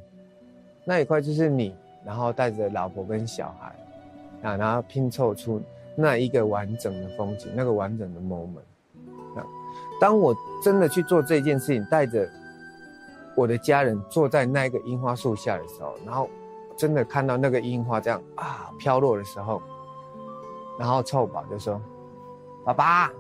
[0.86, 1.76] 那一块就是你。
[2.06, 5.62] 然后带着老婆跟小孩，啊，然后拼凑出
[5.93, 9.38] 那一个完整的风景，那个完整的 moment。
[9.38, 9.43] 啊，
[10.00, 12.26] 当我真的去做这件事情，带着
[13.38, 16.28] 我的家人坐在那个樱花树下的时候，然后
[16.76, 19.62] 真的看到那个樱花这样啊飘落的时候，
[20.80, 21.80] 然后臭宝就说
[22.65, 23.12] ：“爸爸，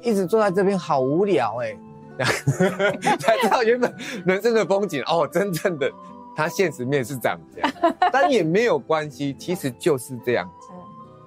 [0.00, 1.76] 一直坐在这边好无聊哎。”
[3.18, 3.92] 才知道原本
[4.26, 5.90] 人生的风景哦，真正的。
[6.36, 7.70] 他现实面是长这样，
[8.12, 10.68] 但也没有关系，其实就是这样子，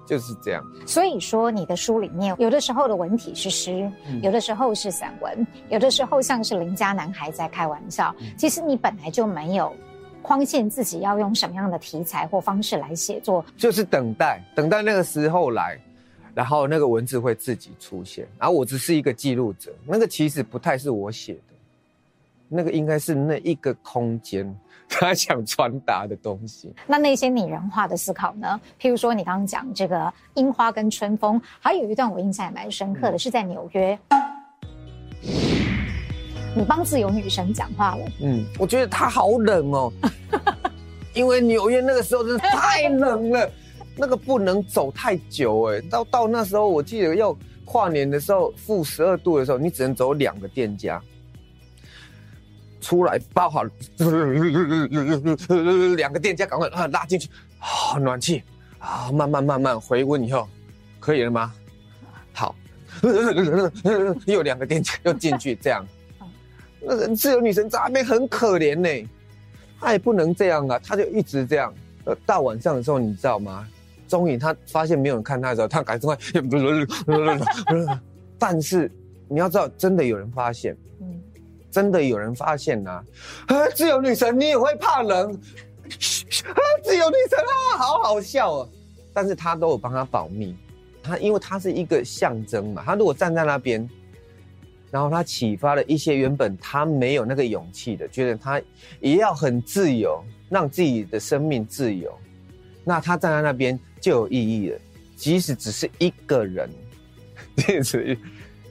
[0.06, 0.64] 就是这样。
[0.86, 3.90] 所以说，你的书里面有的时候的文体是诗，
[4.22, 8.14] 有的时候是散文，有的时候像是邻家男孩在开玩笑。
[8.36, 9.74] 其实你本来就没有
[10.22, 15.78] 框限自己要用什么样的题材或方式来写作，就是等待，等待那个时候来，
[16.34, 21.54] 然后那个文字会自己出现，然后我只是一个记录者，那个其实不太是我写的，
[22.48, 24.54] 那个应该是那一个空间。
[24.96, 28.60] 他想传达的东西，那那些拟人化的思考呢？
[28.80, 33.98] 譬如说，你刚刚讲这个樱花跟春风，还有一段我印象也蛮深刻的，嗯、是在纽约，
[36.54, 38.04] 你帮自由女神讲话了。
[38.20, 39.92] 嗯，我觉得她好冷哦，
[41.12, 43.50] 因为纽约那个时候真的太冷了，
[43.96, 45.80] 那个不能走太久哎。
[45.90, 51.02] 到到那时候，我记得要跨年的时候，负十二度的时候，你只能走两个店家。
[52.84, 53.64] 出来包好，
[55.96, 58.42] 两个店家赶快啊拉进去，啊暖气
[58.78, 60.46] 啊慢慢慢慢回温以后，
[61.00, 61.50] 可以了吗？
[62.34, 62.54] 好，
[64.26, 65.82] 又两个店家又进去这样，
[66.82, 69.08] 那人自由女神在那边很可怜呢，
[69.80, 71.72] 她也不能这样啊，她就一直这样。
[72.04, 73.66] 呃，到晚上的时候你知道吗？
[74.06, 76.18] 终于她发现没有人看她的时候，她赶快，
[78.38, 78.92] 但是
[79.26, 80.76] 你要知道，真的有人发现。
[81.74, 83.02] 真的有人发现呐、
[83.48, 85.32] 啊，自由女神，你也会怕冷？
[85.32, 88.68] 啊，自由女神啊，好好笑哦。
[89.12, 90.56] 但是他都有帮他保密，
[91.02, 93.90] 他因为他是一个象征嘛，他如果站在那边，
[94.92, 98.62] 然后他启发了一些原本他没有那个勇气的，觉得他
[99.00, 102.16] 也要很自由，让自己的生命自由，
[102.84, 104.78] 那他站在那边就有意义了，
[105.16, 106.70] 即使只是一个人，
[107.56, 108.16] 这次，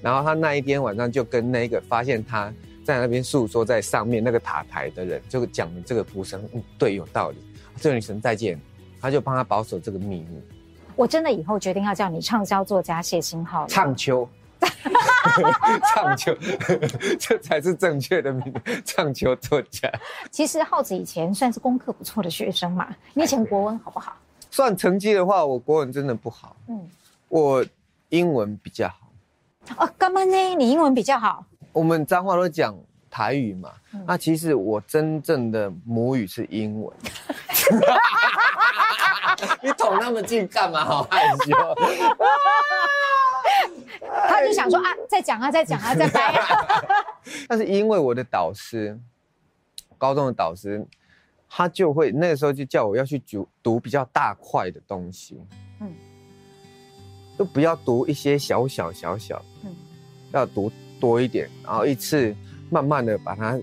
[0.02, 2.50] 然后他那一天晚上就跟那个发现他。
[2.84, 7.38] 在那边诉说，在上面那个塔台的人就讲了这个仆生，嗯，对，有道理。
[7.80, 8.60] 这个女神再见，
[9.02, 10.42] 他就帮他保守这个秘密。
[10.96, 13.66] 我真的以后决定要叫你畅销作家谢金浩。
[13.68, 14.30] 畅秋，
[15.94, 16.36] 畅秋，
[17.20, 18.54] 这才是正确的名，
[18.86, 19.92] 畅秋作家。
[20.30, 24.16] 其实浩子以前算是功课不错的学生嘛，你以前国文好不好？
[24.52, 26.56] 算成绩的话，我国文真的不好。
[26.68, 26.88] 嗯，
[27.30, 27.66] 我
[28.10, 28.96] 英文比较好。
[29.78, 30.36] 哦，干嘛呢？
[30.56, 31.44] 你英文比较好？
[31.74, 32.78] 我们脏话都讲
[33.10, 36.96] 台语嘛，嗯、那其实我真正的母语是英文。
[39.62, 40.86] 你捅那么近干嘛？
[40.86, 41.54] 好害羞。
[44.28, 46.46] 他就想说啊，再讲啊，再讲啊，再掰啊。
[47.48, 49.00] 但是因为我的导师，
[49.98, 50.86] 高中的导师，
[51.50, 55.42] 他就会那个时候就叫我要去读读比较大块的东西，
[55.80, 55.92] 嗯，
[57.38, 59.76] 就不要读一些小小小小，嗯，
[60.32, 60.72] 要读
[61.04, 62.34] 多一点，然后一次
[62.70, 63.60] 慢慢的把它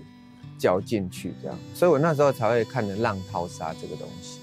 [0.59, 1.57] 搅进去，这样。
[1.73, 4.37] 所以我那时候才会看的《浪淘沙》这个东西，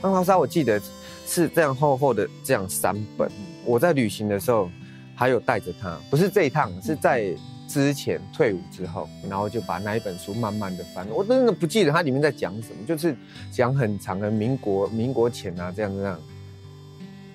[0.04, 0.80] 《浪淘沙》我记得
[1.26, 3.28] 是这样厚厚的这样三本。
[3.64, 4.70] 我在旅行的时候。
[5.14, 7.32] 还有带着它，不是这一趟，是在
[7.68, 11.06] 之前退伍之后，然后就把那一本书慢慢的翻。
[11.10, 13.14] 我真的不记得它里面在讲什么，就是
[13.52, 16.18] 讲很长的民国民国前啊这样这样。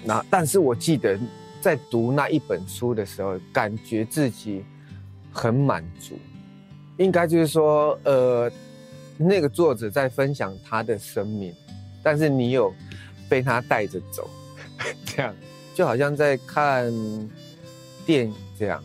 [0.04, 1.18] 那但是我记得
[1.62, 4.66] 在读那一本书的时候，感觉自己
[5.38, 6.18] 很满足，
[6.98, 8.52] 应该就是说，呃，
[9.18, 11.54] 那个作者在分享他的生命，
[12.02, 12.74] 但是你有
[13.30, 14.28] 被他带着走，
[15.06, 15.36] 这样
[15.76, 16.92] 就好像在看。
[18.08, 18.82] 电影这样，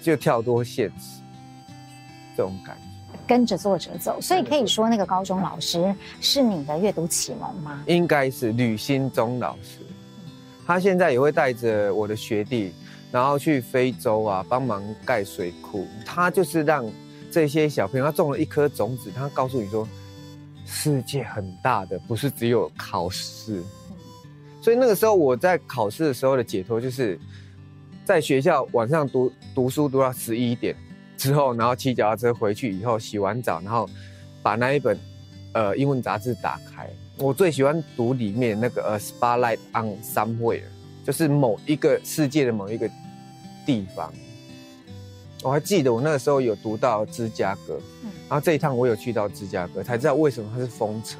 [0.00, 1.20] 就跳脱现实，
[2.34, 2.74] 这种感
[3.12, 7.84] 觉，跟着作者走，所以可以说那个高中老师是你的阅读启蒙吗？
[7.86, 9.80] 应该是吕新忠老师，
[10.66, 12.72] 他现在也会带着我的学弟，
[13.10, 15.86] 然后去非洲啊，帮忙盖水库。
[16.04, 16.84] 他就是让
[17.30, 19.86] 这些小朋友，他种了一颗种子，他告诉你说，
[20.64, 23.62] 世界很大的，不是只有考试。
[24.60, 27.18] 所以那个时候我在考试的时候的解脱就是。
[28.04, 30.74] 在学校晚上读读书读到十一点
[31.18, 33.86] 之后，然后骑脚踏车回去以后洗完澡，然后
[34.42, 34.98] 把那一本
[35.52, 36.88] 呃英文杂志打开。
[37.18, 40.62] 我最喜欢读里面那个呃《Spotlight on Somewhere》，
[41.08, 42.86] 就是某一个世界的某一个
[43.64, 44.12] 地方。
[45.42, 47.80] 我还记得我那个时候有读到芝加哥，
[48.28, 51.18] 然后这一趟我有去到芝加哥，才知道为什么它是风城。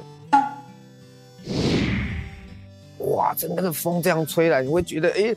[2.99, 5.35] 哇，真的那个风这样吹来，你会觉得哎。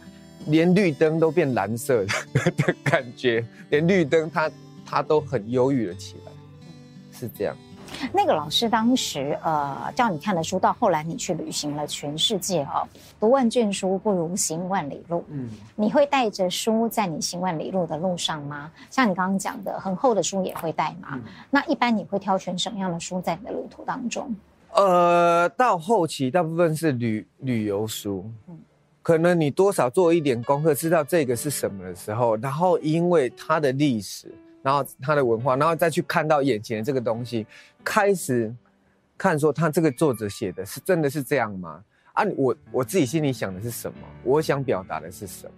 [0.49, 4.51] 连绿灯都变蓝色的的感觉，连绿灯它
[4.85, 6.33] 它都很忧郁了起来，
[7.17, 7.57] 是这样。
[8.13, 12.87] 那个老师当时呃叫你看的书，到后来你去旅行了全世界哦，
[13.19, 15.25] 读万卷书不如行万里路。
[15.29, 18.71] 嗯，你会带着书在你行万里路的路上吗？
[18.91, 21.11] 像你刚刚讲的，很厚的书也会带吗？
[21.13, 24.35] 嗯、那一般你会挑选什么样的书在你的路途当中？
[24.75, 28.31] 呃，到后期大部分是旅旅游书。
[28.49, 28.59] 嗯。
[29.05, 37.47] 可能你多少做一点功课，知道这个是什么的时候，然后因为它的历史，然后他的文化，然后再去看到眼前的这个东西，
[37.83, 38.55] 开始
[39.19, 41.83] 看说他这个作者写的是真的是这样吗？
[42.13, 43.99] 啊，我我自己心里想的是什么？
[44.25, 45.53] 我想表达的是什么？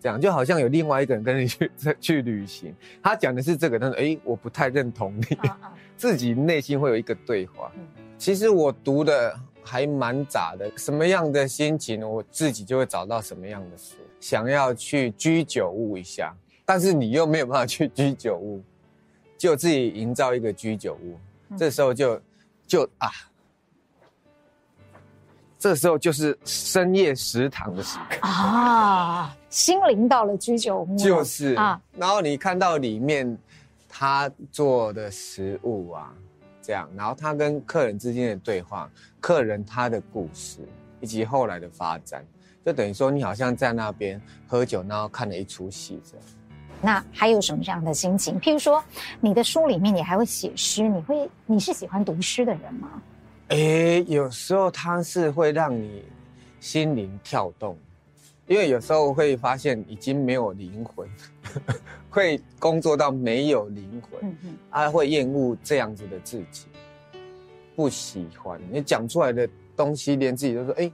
[0.00, 5.38] 这样就好像有另外一个人跟你去去旅行，他讲的是这个，但是哎，我不太认同你，
[5.96, 7.70] 自己内心会有一个对话。
[8.18, 9.38] 其实我读的。
[9.68, 13.96] 还蛮杂的，什么样的心情，我自己就会找到什么样的书。
[14.20, 16.32] 想要去居酒屋一下，
[16.66, 18.62] 但是你又没有办法去居酒屋，
[19.38, 21.18] 就自己营造一个居酒屋。
[21.48, 22.20] 嗯、这时候就
[22.66, 23.08] 就啊，
[25.58, 31.80] 这时候就是深夜食堂的时刻啊，心灵到了居酒屋，就是啊。
[31.96, 33.38] 然后你看到里面
[33.88, 36.12] 他做的食物啊。
[36.62, 40.58] 这样，然后他跟客人之间的对话，客人他的故事，
[41.00, 42.26] 以及后来的发展，
[42.64, 46.26] 就等于说你好像在那边喝酒，然后看了一出戏这样。
[46.86, 48.38] 那还有什么这样的心情？
[48.38, 48.80] 譬如说，
[49.20, 53.02] 你的书里面你还会写诗，你会你是喜欢读诗的人吗？
[53.48, 56.04] 诶，有时候它是会让你
[56.60, 57.76] 心灵跳动。
[58.46, 61.08] 因为有时候会发现已经没有灵魂，
[62.08, 66.66] 会工作到没有灵魂，嗯，啊，会厌恶这样子的自己，
[67.74, 70.88] 不喜欢你讲出来的东西，连自己都说：“哎，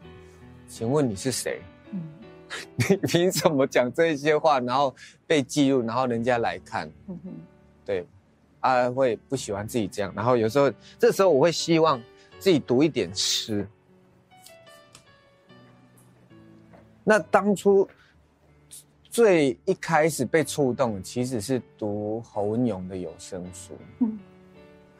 [0.66, 1.60] 请问你是谁？
[2.88, 4.60] 嗯， 你凭什么讲这些话？
[4.60, 4.94] 然后
[5.26, 7.32] 被记录，然后人家来看，嗯哼，
[7.84, 8.06] 对，
[8.60, 10.12] 啊，会不喜欢自己这样。
[10.14, 12.00] 然后有时候，这时候我会希望
[12.38, 13.66] 自己读一点诗。”
[17.04, 17.88] 那当初
[19.10, 23.76] 最一开始被触动的，其实是读侯文咏的有声书。
[23.98, 24.18] 嗯，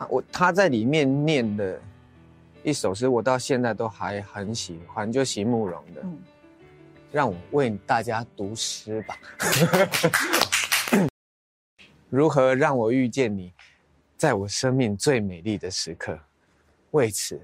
[0.08, 1.80] 我他在里面念的
[2.64, 6.00] 一首诗，我到现在都还很喜欢，就席慕蓉的。
[6.02, 6.18] 嗯，
[7.12, 9.18] 让我为大家读诗吧。
[12.08, 13.52] 如何让我遇见你，
[14.16, 16.18] 在我生命最美丽的时刻？
[16.92, 17.40] 为此，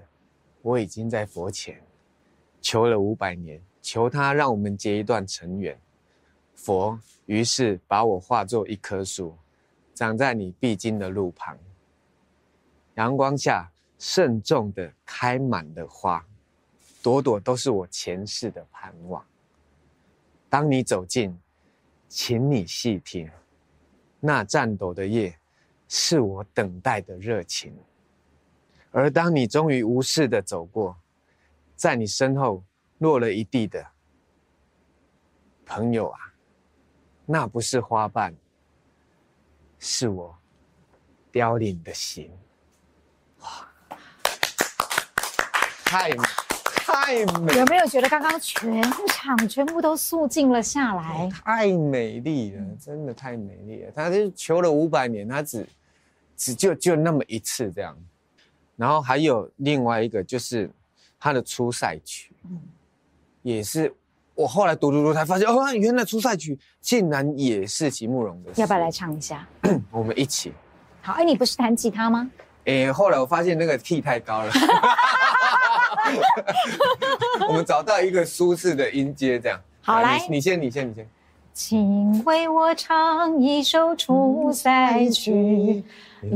[0.63, 1.83] 我已经在佛前
[2.61, 5.79] 求了五百年，求他让我们结一段尘缘。
[6.55, 9.37] 佛于是把我化作一棵树，
[9.95, 11.57] 长在你必经的路旁。
[12.95, 16.27] 阳光下，慎重地开满了花，
[17.03, 19.25] 朵朵都是我前世的盼望。
[20.51, 21.39] 当你走近，
[22.09, 23.31] 请你细听，
[24.19, 25.39] 那颤抖的叶，
[25.89, 27.77] 是我等待的热情。
[28.91, 30.99] 而当你终于无视的走过，
[31.77, 32.65] 在你身后
[32.97, 33.87] 落了一地的
[35.67, 36.19] 朋友啊，
[37.27, 38.35] 那不是花瓣，
[39.79, 40.37] 是我
[41.31, 42.33] 凋零的心。
[43.41, 43.71] 哇，
[45.85, 46.48] 太美！
[47.05, 51.29] 太美，有没有觉得刚刚全场全部都肃静了下来？
[51.45, 53.93] 太美丽了，真的太美丽了。
[53.95, 55.67] 他就求了五百年，他只
[56.37, 57.97] 只就就那么一次这样。
[58.77, 60.71] 然后还有另外一个，就是
[61.19, 62.61] 他的出塞曲，嗯，
[63.43, 63.93] 也是
[64.35, 68.51] 我后来读读读才发现，哦，原来出塞曲竟然也是席慕容的。
[68.57, 69.47] 要不要来唱一下？
[69.91, 70.53] 我们一起。
[71.01, 72.31] 好，哎，你不是弹吉他吗？
[72.67, 74.53] 哎，后来我发现那个 key 太高了。
[77.49, 79.61] 我们找到一个舒适的音阶，这样。
[79.83, 81.07] 好，来，你先，你先，你先。
[81.55, 85.83] 请为我唱一首出塞曲。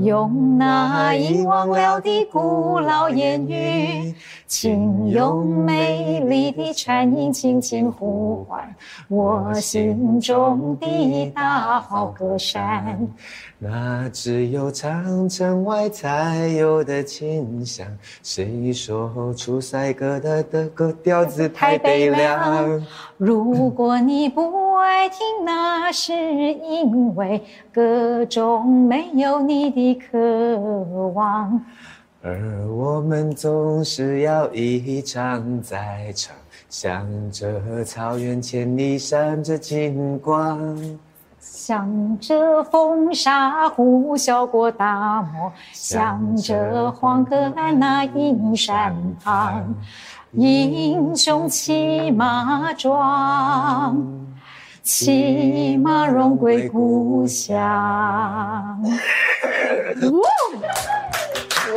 [0.03, 4.15] 用那遗忘了的古老言语，
[4.47, 8.75] 请用美丽的颤音轻轻呼唤
[9.09, 13.09] 我心中的大好河山。
[13.59, 17.87] 那只有长城外才有的清香。
[18.23, 22.85] 谁说出塞歌的的歌调子太悲凉？
[23.17, 27.41] 如果你不爱听，那是因为
[27.73, 30.19] 歌中没有你的渴
[31.15, 31.61] 望，
[32.23, 36.37] 而我们总是要一唱再唱，
[36.69, 40.77] 向着草原千里闪着金光，
[41.41, 48.95] 向着风沙呼啸过大漠，向着黄河岸那阴山
[49.25, 49.75] 旁，
[50.33, 53.97] 英雄骑马壮。
[54.83, 57.57] 骑马荣归故乡。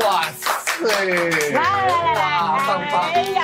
[0.02, 0.50] 哇塞！
[0.84, 2.20] 来来来来，
[2.68, 2.94] 棒棒！
[3.14, 3.44] 哎呀，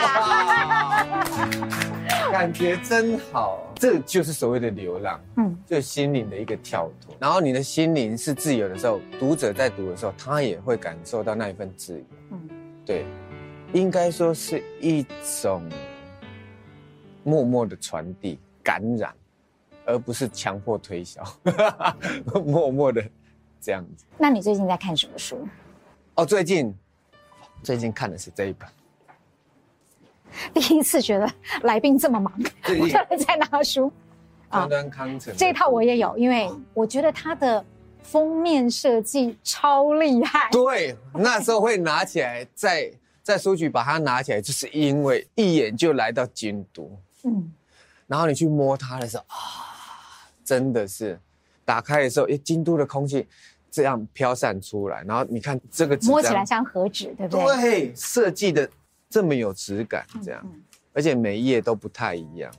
[2.32, 3.60] 感觉真好。
[3.76, 7.16] 这就是所谓的流浪，嗯，就是心灵的一个跳脱。
[7.20, 12.06] 然后你的心灵是自由的时候，读者在读的时候，他也会感受到那一份自由。
[12.32, 12.50] 嗯，
[12.84, 13.06] 对，
[13.74, 15.06] 应该说是一
[15.42, 15.64] 种
[17.24, 19.14] 默默的传递、感染。
[19.86, 21.24] 而不是强迫推销，
[22.46, 23.04] 默默的
[23.60, 24.06] 这样子。
[24.18, 25.48] 那你最近在看什么书？
[26.16, 26.76] 哦，最近
[27.64, 28.68] 最近看的是这一本。
[30.54, 31.30] 第一次觉得
[31.64, 32.34] 来宾这么忙，
[32.80, 33.92] 我在拿书。
[34.50, 37.66] 端端康成这套我也有，因为我觉得它的
[38.02, 40.50] 封面设计超厉害。
[40.52, 42.92] 对，那时候会拿起来，在
[43.24, 46.92] 在书局把它拿起来，就是因为一眼就来到京都。
[47.24, 47.52] 嗯，
[48.08, 49.71] 然后你去摸它的时候啊。
[50.52, 51.18] 真的是，
[51.64, 53.26] 打开的时候，哎，京都的空气
[53.70, 57.62] 这样飘散出来，然后你看这个纸摸起来像和纸，对不对？
[57.62, 58.70] 对，设计的
[59.10, 62.52] 这么有质感，这样，嗯嗯、而且每一页都不太一样，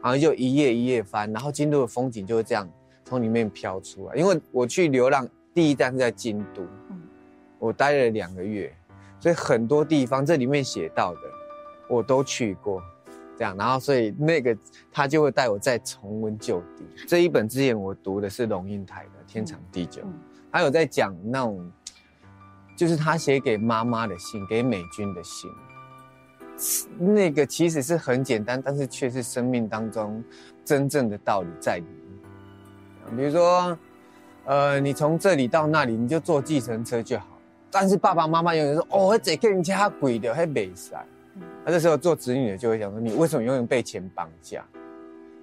[0.00, 2.68] 好像就一页一页翻，然后京都的风景就会这样
[3.04, 4.14] 从里面飘出来。
[4.14, 7.02] 因为我去流浪第一站是在京都，嗯、
[7.58, 8.72] 我待了两个月，
[9.18, 11.20] 所以很多地方这里面写到的
[11.88, 12.80] 我都去过。
[13.36, 14.56] 这样，然后所以那个
[14.92, 16.84] 他就会带我再重温旧地。
[17.06, 20.02] 这一本之前我读的是龙应台的《天长地久》，
[20.50, 21.70] 他有在讲那种，
[22.76, 25.50] 就是他写给妈妈的信，给美军的信。
[26.98, 30.22] 那个其实是很简单，但是却是生命当中
[30.64, 33.16] 真正的道理在里面。
[33.16, 33.76] 比如说，
[34.44, 37.26] 呃，你从这里到那里，你就坐计程车就好。
[37.70, 41.04] 但是爸爸妈妈永远说：“哦，这个人家贵的，还没塞。”
[41.64, 44.64] 他这时候做子女的就会想说：“你为什么永远被钱绑架？”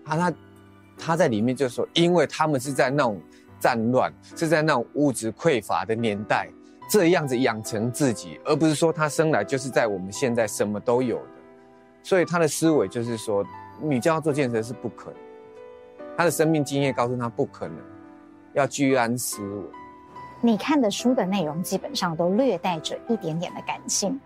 [0.05, 0.33] 他他
[0.97, 3.21] 他在里面就说：“因为他们是在那种
[3.59, 6.47] 战乱，是在那种物质匮乏的年代，
[6.89, 11.31] 这样子养成自己，而不是说他生来就是在我们现在什么都有的。
[12.03, 13.45] 所以他的思维就是说，
[13.81, 15.19] 你叫他做建设是不可能。
[16.17, 17.77] 他的生命经验告诉他不可能，
[18.53, 19.63] 要居安思危。
[20.41, 24.19] 你看的书的内容基本上都略带着一点点的感性。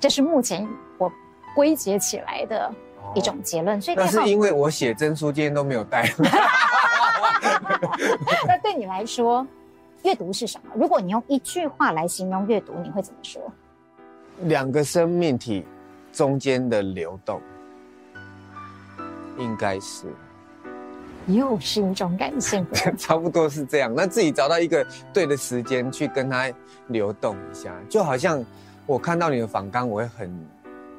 [0.00, 0.68] 这是目前
[0.98, 1.10] 我
[1.54, 2.72] 归结起来的
[3.14, 3.80] 一种结论。
[3.80, 6.12] 所以那是因为我写真书今天都没有带。
[8.46, 9.46] 那对你来说，
[10.02, 10.70] 阅读是什么？
[10.74, 13.42] 如果你用一句话来形容阅读，你会怎么说？
[14.42, 15.64] 两个生命体
[16.12, 17.40] 中间的流动，
[19.38, 20.06] 应该是。
[21.26, 22.66] 又是一种感性，
[22.98, 23.90] 差不多是这样。
[23.94, 26.52] 那自己找到一个对的时间去跟它
[26.88, 28.44] 流动一下，就好像
[28.86, 30.46] 我看到你的访纲，我会很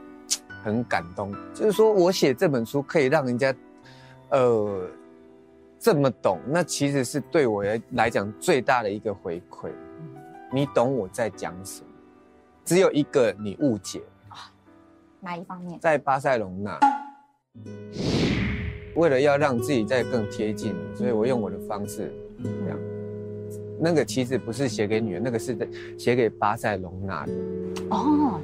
[0.63, 1.31] 很感动。
[1.53, 3.53] 就是说我写这本书可以让人家
[4.29, 4.87] 呃
[5.79, 9.69] 这么懂，那其实是对我来讲最大的一个回馈。
[10.51, 11.87] 你懂我在讲什么？
[12.63, 14.49] 只有一个你误解啊，
[15.19, 15.79] 哪一方面？
[15.79, 16.79] 在巴塞隆纳。
[18.95, 22.11] 为了要让自己再更贴近，所以我用我的方式，
[22.41, 22.79] 这样。
[23.79, 25.67] 那个其实不是写给女人，那个是在
[25.97, 27.33] 写给巴塞隆纳的。
[27.89, 28.39] 哦，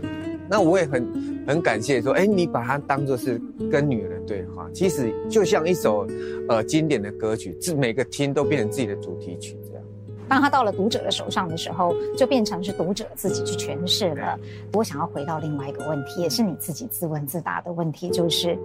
[0.49, 1.05] 那我也很
[1.47, 6.07] 很感谢说，哎，你把它当作是跟女人的对话，其实就像一首
[6.49, 9.83] 呃经典的歌曲，是每个听都变成自己的主题曲这样。
[10.27, 14.39] 当他到了读者的手上的时候，就变成是读者自己去诠释了。
[14.71, 18.57] 我想要回到另外一个问题，也是你自己自问自答的问题，就是，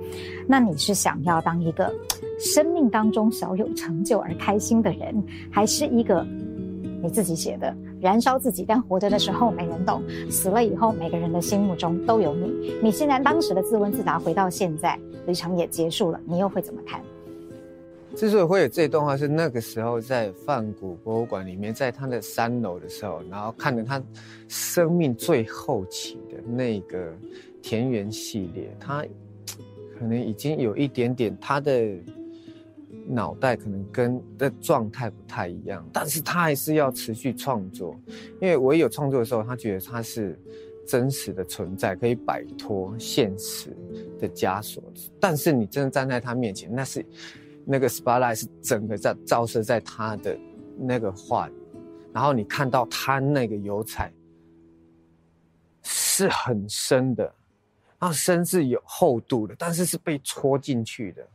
[0.46, 1.92] 那你是想要当一个
[2.38, 6.24] 生命当中小有成就而开心的人，还是一个
[7.02, 12.74] 你自己写的燃烧自己，但活着的时候没人懂，死了以后每个人的心目中都有你？
[12.82, 17.00] 你现在当时的自问自答回到现在，旅程也结束了，你又会怎么看？
[18.14, 24.02] 之所以会有这段话，是那个时候在梵谷博物馆里面，在他的三楼的时候，然后看着他
[24.48, 27.12] 生命最后期的那个
[27.60, 29.04] 田园系列，他
[29.98, 31.72] 可能已经有一点点他的
[33.06, 37.98] 脑袋可能跟的状态不太一样，但是他还是要持续创作，
[38.40, 40.38] 因为我有创作的时候，他觉得他是
[40.86, 43.76] 真实的存在，可以摆脱现实
[44.20, 44.82] 的枷锁。
[45.20, 47.04] 但是你真的站在他面前，那是。
[47.68, 50.38] 那个 spotlight 是整个在照射在他的
[50.78, 51.50] 那个画，
[52.12, 54.12] 然后你看到他那个油彩
[55.82, 57.24] 是很深的，
[57.98, 61.28] 然后深是有厚度的，但是是被戳进去的，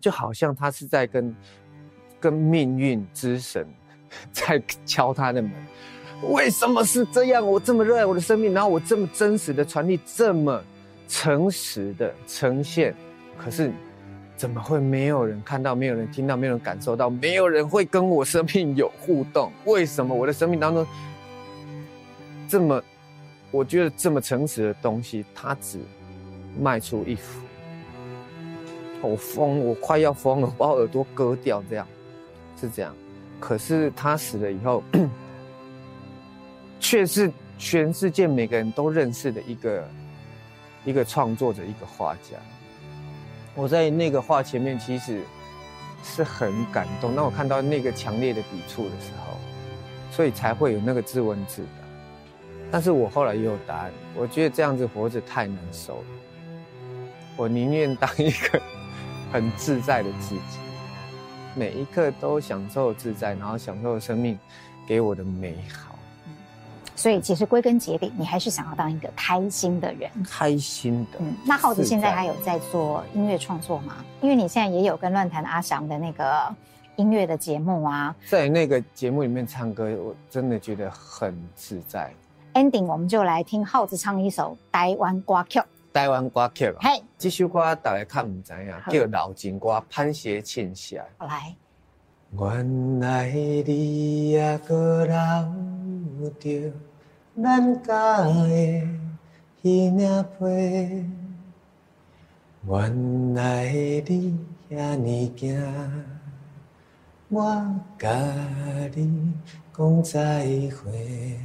[0.00, 1.36] 就好像他是在跟
[2.20, 3.66] 跟命运之神
[4.32, 5.50] 在敲他的门。
[6.30, 7.46] 为什么是这样？
[7.46, 10.62] 我这么热爱我的生命，然后我这么真实的传递，这么
[11.08, 12.94] 诚实的呈现，
[13.36, 13.72] 可是。
[14.36, 19.50] 怎么会没有人看到，没有人听到，没有人感受到，没有人会跟我生命有互动？
[19.64, 20.86] 为什么我的生命当中
[22.48, 22.80] 这么，
[23.50, 25.80] 我觉得这么诚实的东西，它只
[26.56, 27.40] 卖出一幅？
[29.00, 31.86] 我疯，我快要疯了，把我耳朵割掉，这样
[32.60, 32.94] 是这样。
[33.40, 34.82] 可是他死了以后，
[36.80, 39.88] 却是全世界每个人都认识的一个
[40.84, 42.36] 一个创作者，一个画家。
[43.54, 45.20] 我在那个画前面，其实
[46.02, 47.14] 是很感动。
[47.14, 49.36] 当我看到那个强烈的笔触的时候，
[50.10, 51.68] 所以才会有那个自问自答。
[52.70, 53.90] 但是我后来也有答案。
[54.16, 56.04] 我觉得这样子活着太难受了，
[57.36, 58.60] 我宁愿当一个
[59.32, 60.58] 很自在的自己，
[61.54, 64.38] 每一刻都享受自在，然后享受生命
[64.86, 65.94] 给我的美好。
[66.96, 70.10] 所以其实归根结底，你还是想要当一个开心的人。
[70.28, 71.18] 开心的。
[71.20, 74.04] 嗯，那浩子现在还有在做音乐创作吗？
[74.20, 76.52] 因为你现在也有跟乱弹阿翔的那个
[76.96, 78.12] 音乐的节目啊。
[78.26, 82.12] 在那个节目里面唱歌，我真的觉得很自在。
[82.54, 85.60] Ending，我们就来听浩子唱一首台湾歌曲。
[85.92, 86.74] 台湾歌曲。
[86.80, 91.02] 嘿，这首歌大家看唔知影，叫老情歌，潘协庆写。
[91.16, 91.54] 好来。
[92.38, 96.72] 原来你也阁留着
[97.42, 98.88] 咱家的
[99.62, 101.06] 彼领被，
[102.66, 104.38] 原来你
[104.70, 105.58] 遐尼惊，
[107.30, 108.10] 我甲
[108.94, 109.32] 你
[109.74, 111.40] 讲再会。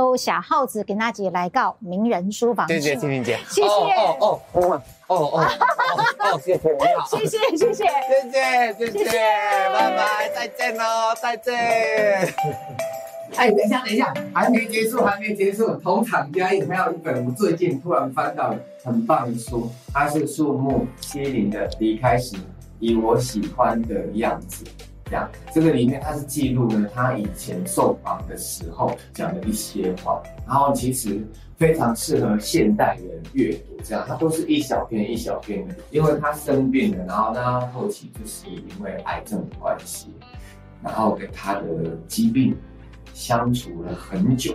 [0.00, 2.66] 多谢浩子给大姐来告名人书房。
[2.66, 3.68] 谢谢青青姐，谢谢。
[3.68, 5.46] 哦哦哦哦哦
[6.20, 9.18] 哦， 谢谢你好，谢谢谢谢谢谢谢谢，
[9.74, 11.54] 拜拜，再见喽，再见。
[13.36, 22.36] 哎，等一下等一下，还没结束还没结束，同场加映，还有一本我最近突然翻到很棒的书，它是树木希林的《离开时
[22.78, 24.64] 以我喜欢的样子》。
[25.10, 31.20] 这样，这个里面它是记录了他以前受访的时候讲的一些话，然后其实
[31.56, 33.76] 非常适合现代人阅读。
[33.82, 40.14] 这样，他都是一小篇一小篇的，因为他生病了，然后他后期就是因为癌症的关系，
[40.82, 41.60] 然后跟他的
[42.06, 42.56] 疾病
[43.12, 44.54] 相处了很久。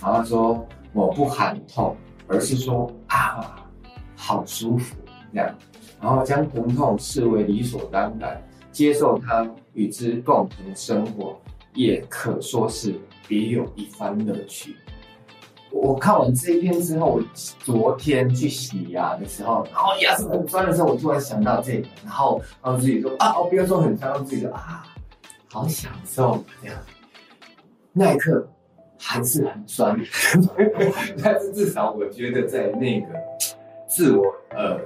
[0.00, 1.94] 然后说：“我不喊痛，
[2.26, 3.68] 而是说啊，
[4.16, 4.96] 好舒服
[5.34, 5.54] 这样，
[6.00, 8.40] 然后将疼痛视为理所当然，
[8.72, 11.40] 接受它，与之共同生活，
[11.74, 12.94] 也可说是
[13.28, 14.76] 别有一番乐趣。
[15.72, 24.84] 我看完这一篇之后，我昨天去洗牙的时候，然后牙齿很酸的时候，我突然想到这个，然后然后自己说啊，我不要说很酸，我自己说啊，
[25.48, 26.76] 好享受这样。
[27.92, 28.48] 那一刻
[28.98, 29.96] 还是很酸，
[31.22, 33.06] 但是至少我觉得在那个
[33.88, 34.76] 自我呃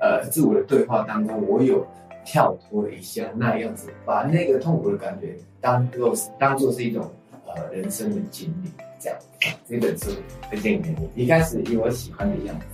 [0.00, 1.84] 呃自我的对话当中，我有
[2.30, 7.10] 跳脱了一下那样子，把那个痛苦的感觉当做当做是一种
[7.44, 8.70] 呃人生的经历。
[9.00, 9.18] 这样，
[9.68, 10.12] 这本书
[10.48, 11.10] 推荐给你。
[11.16, 12.66] 一开始以我喜欢的样子。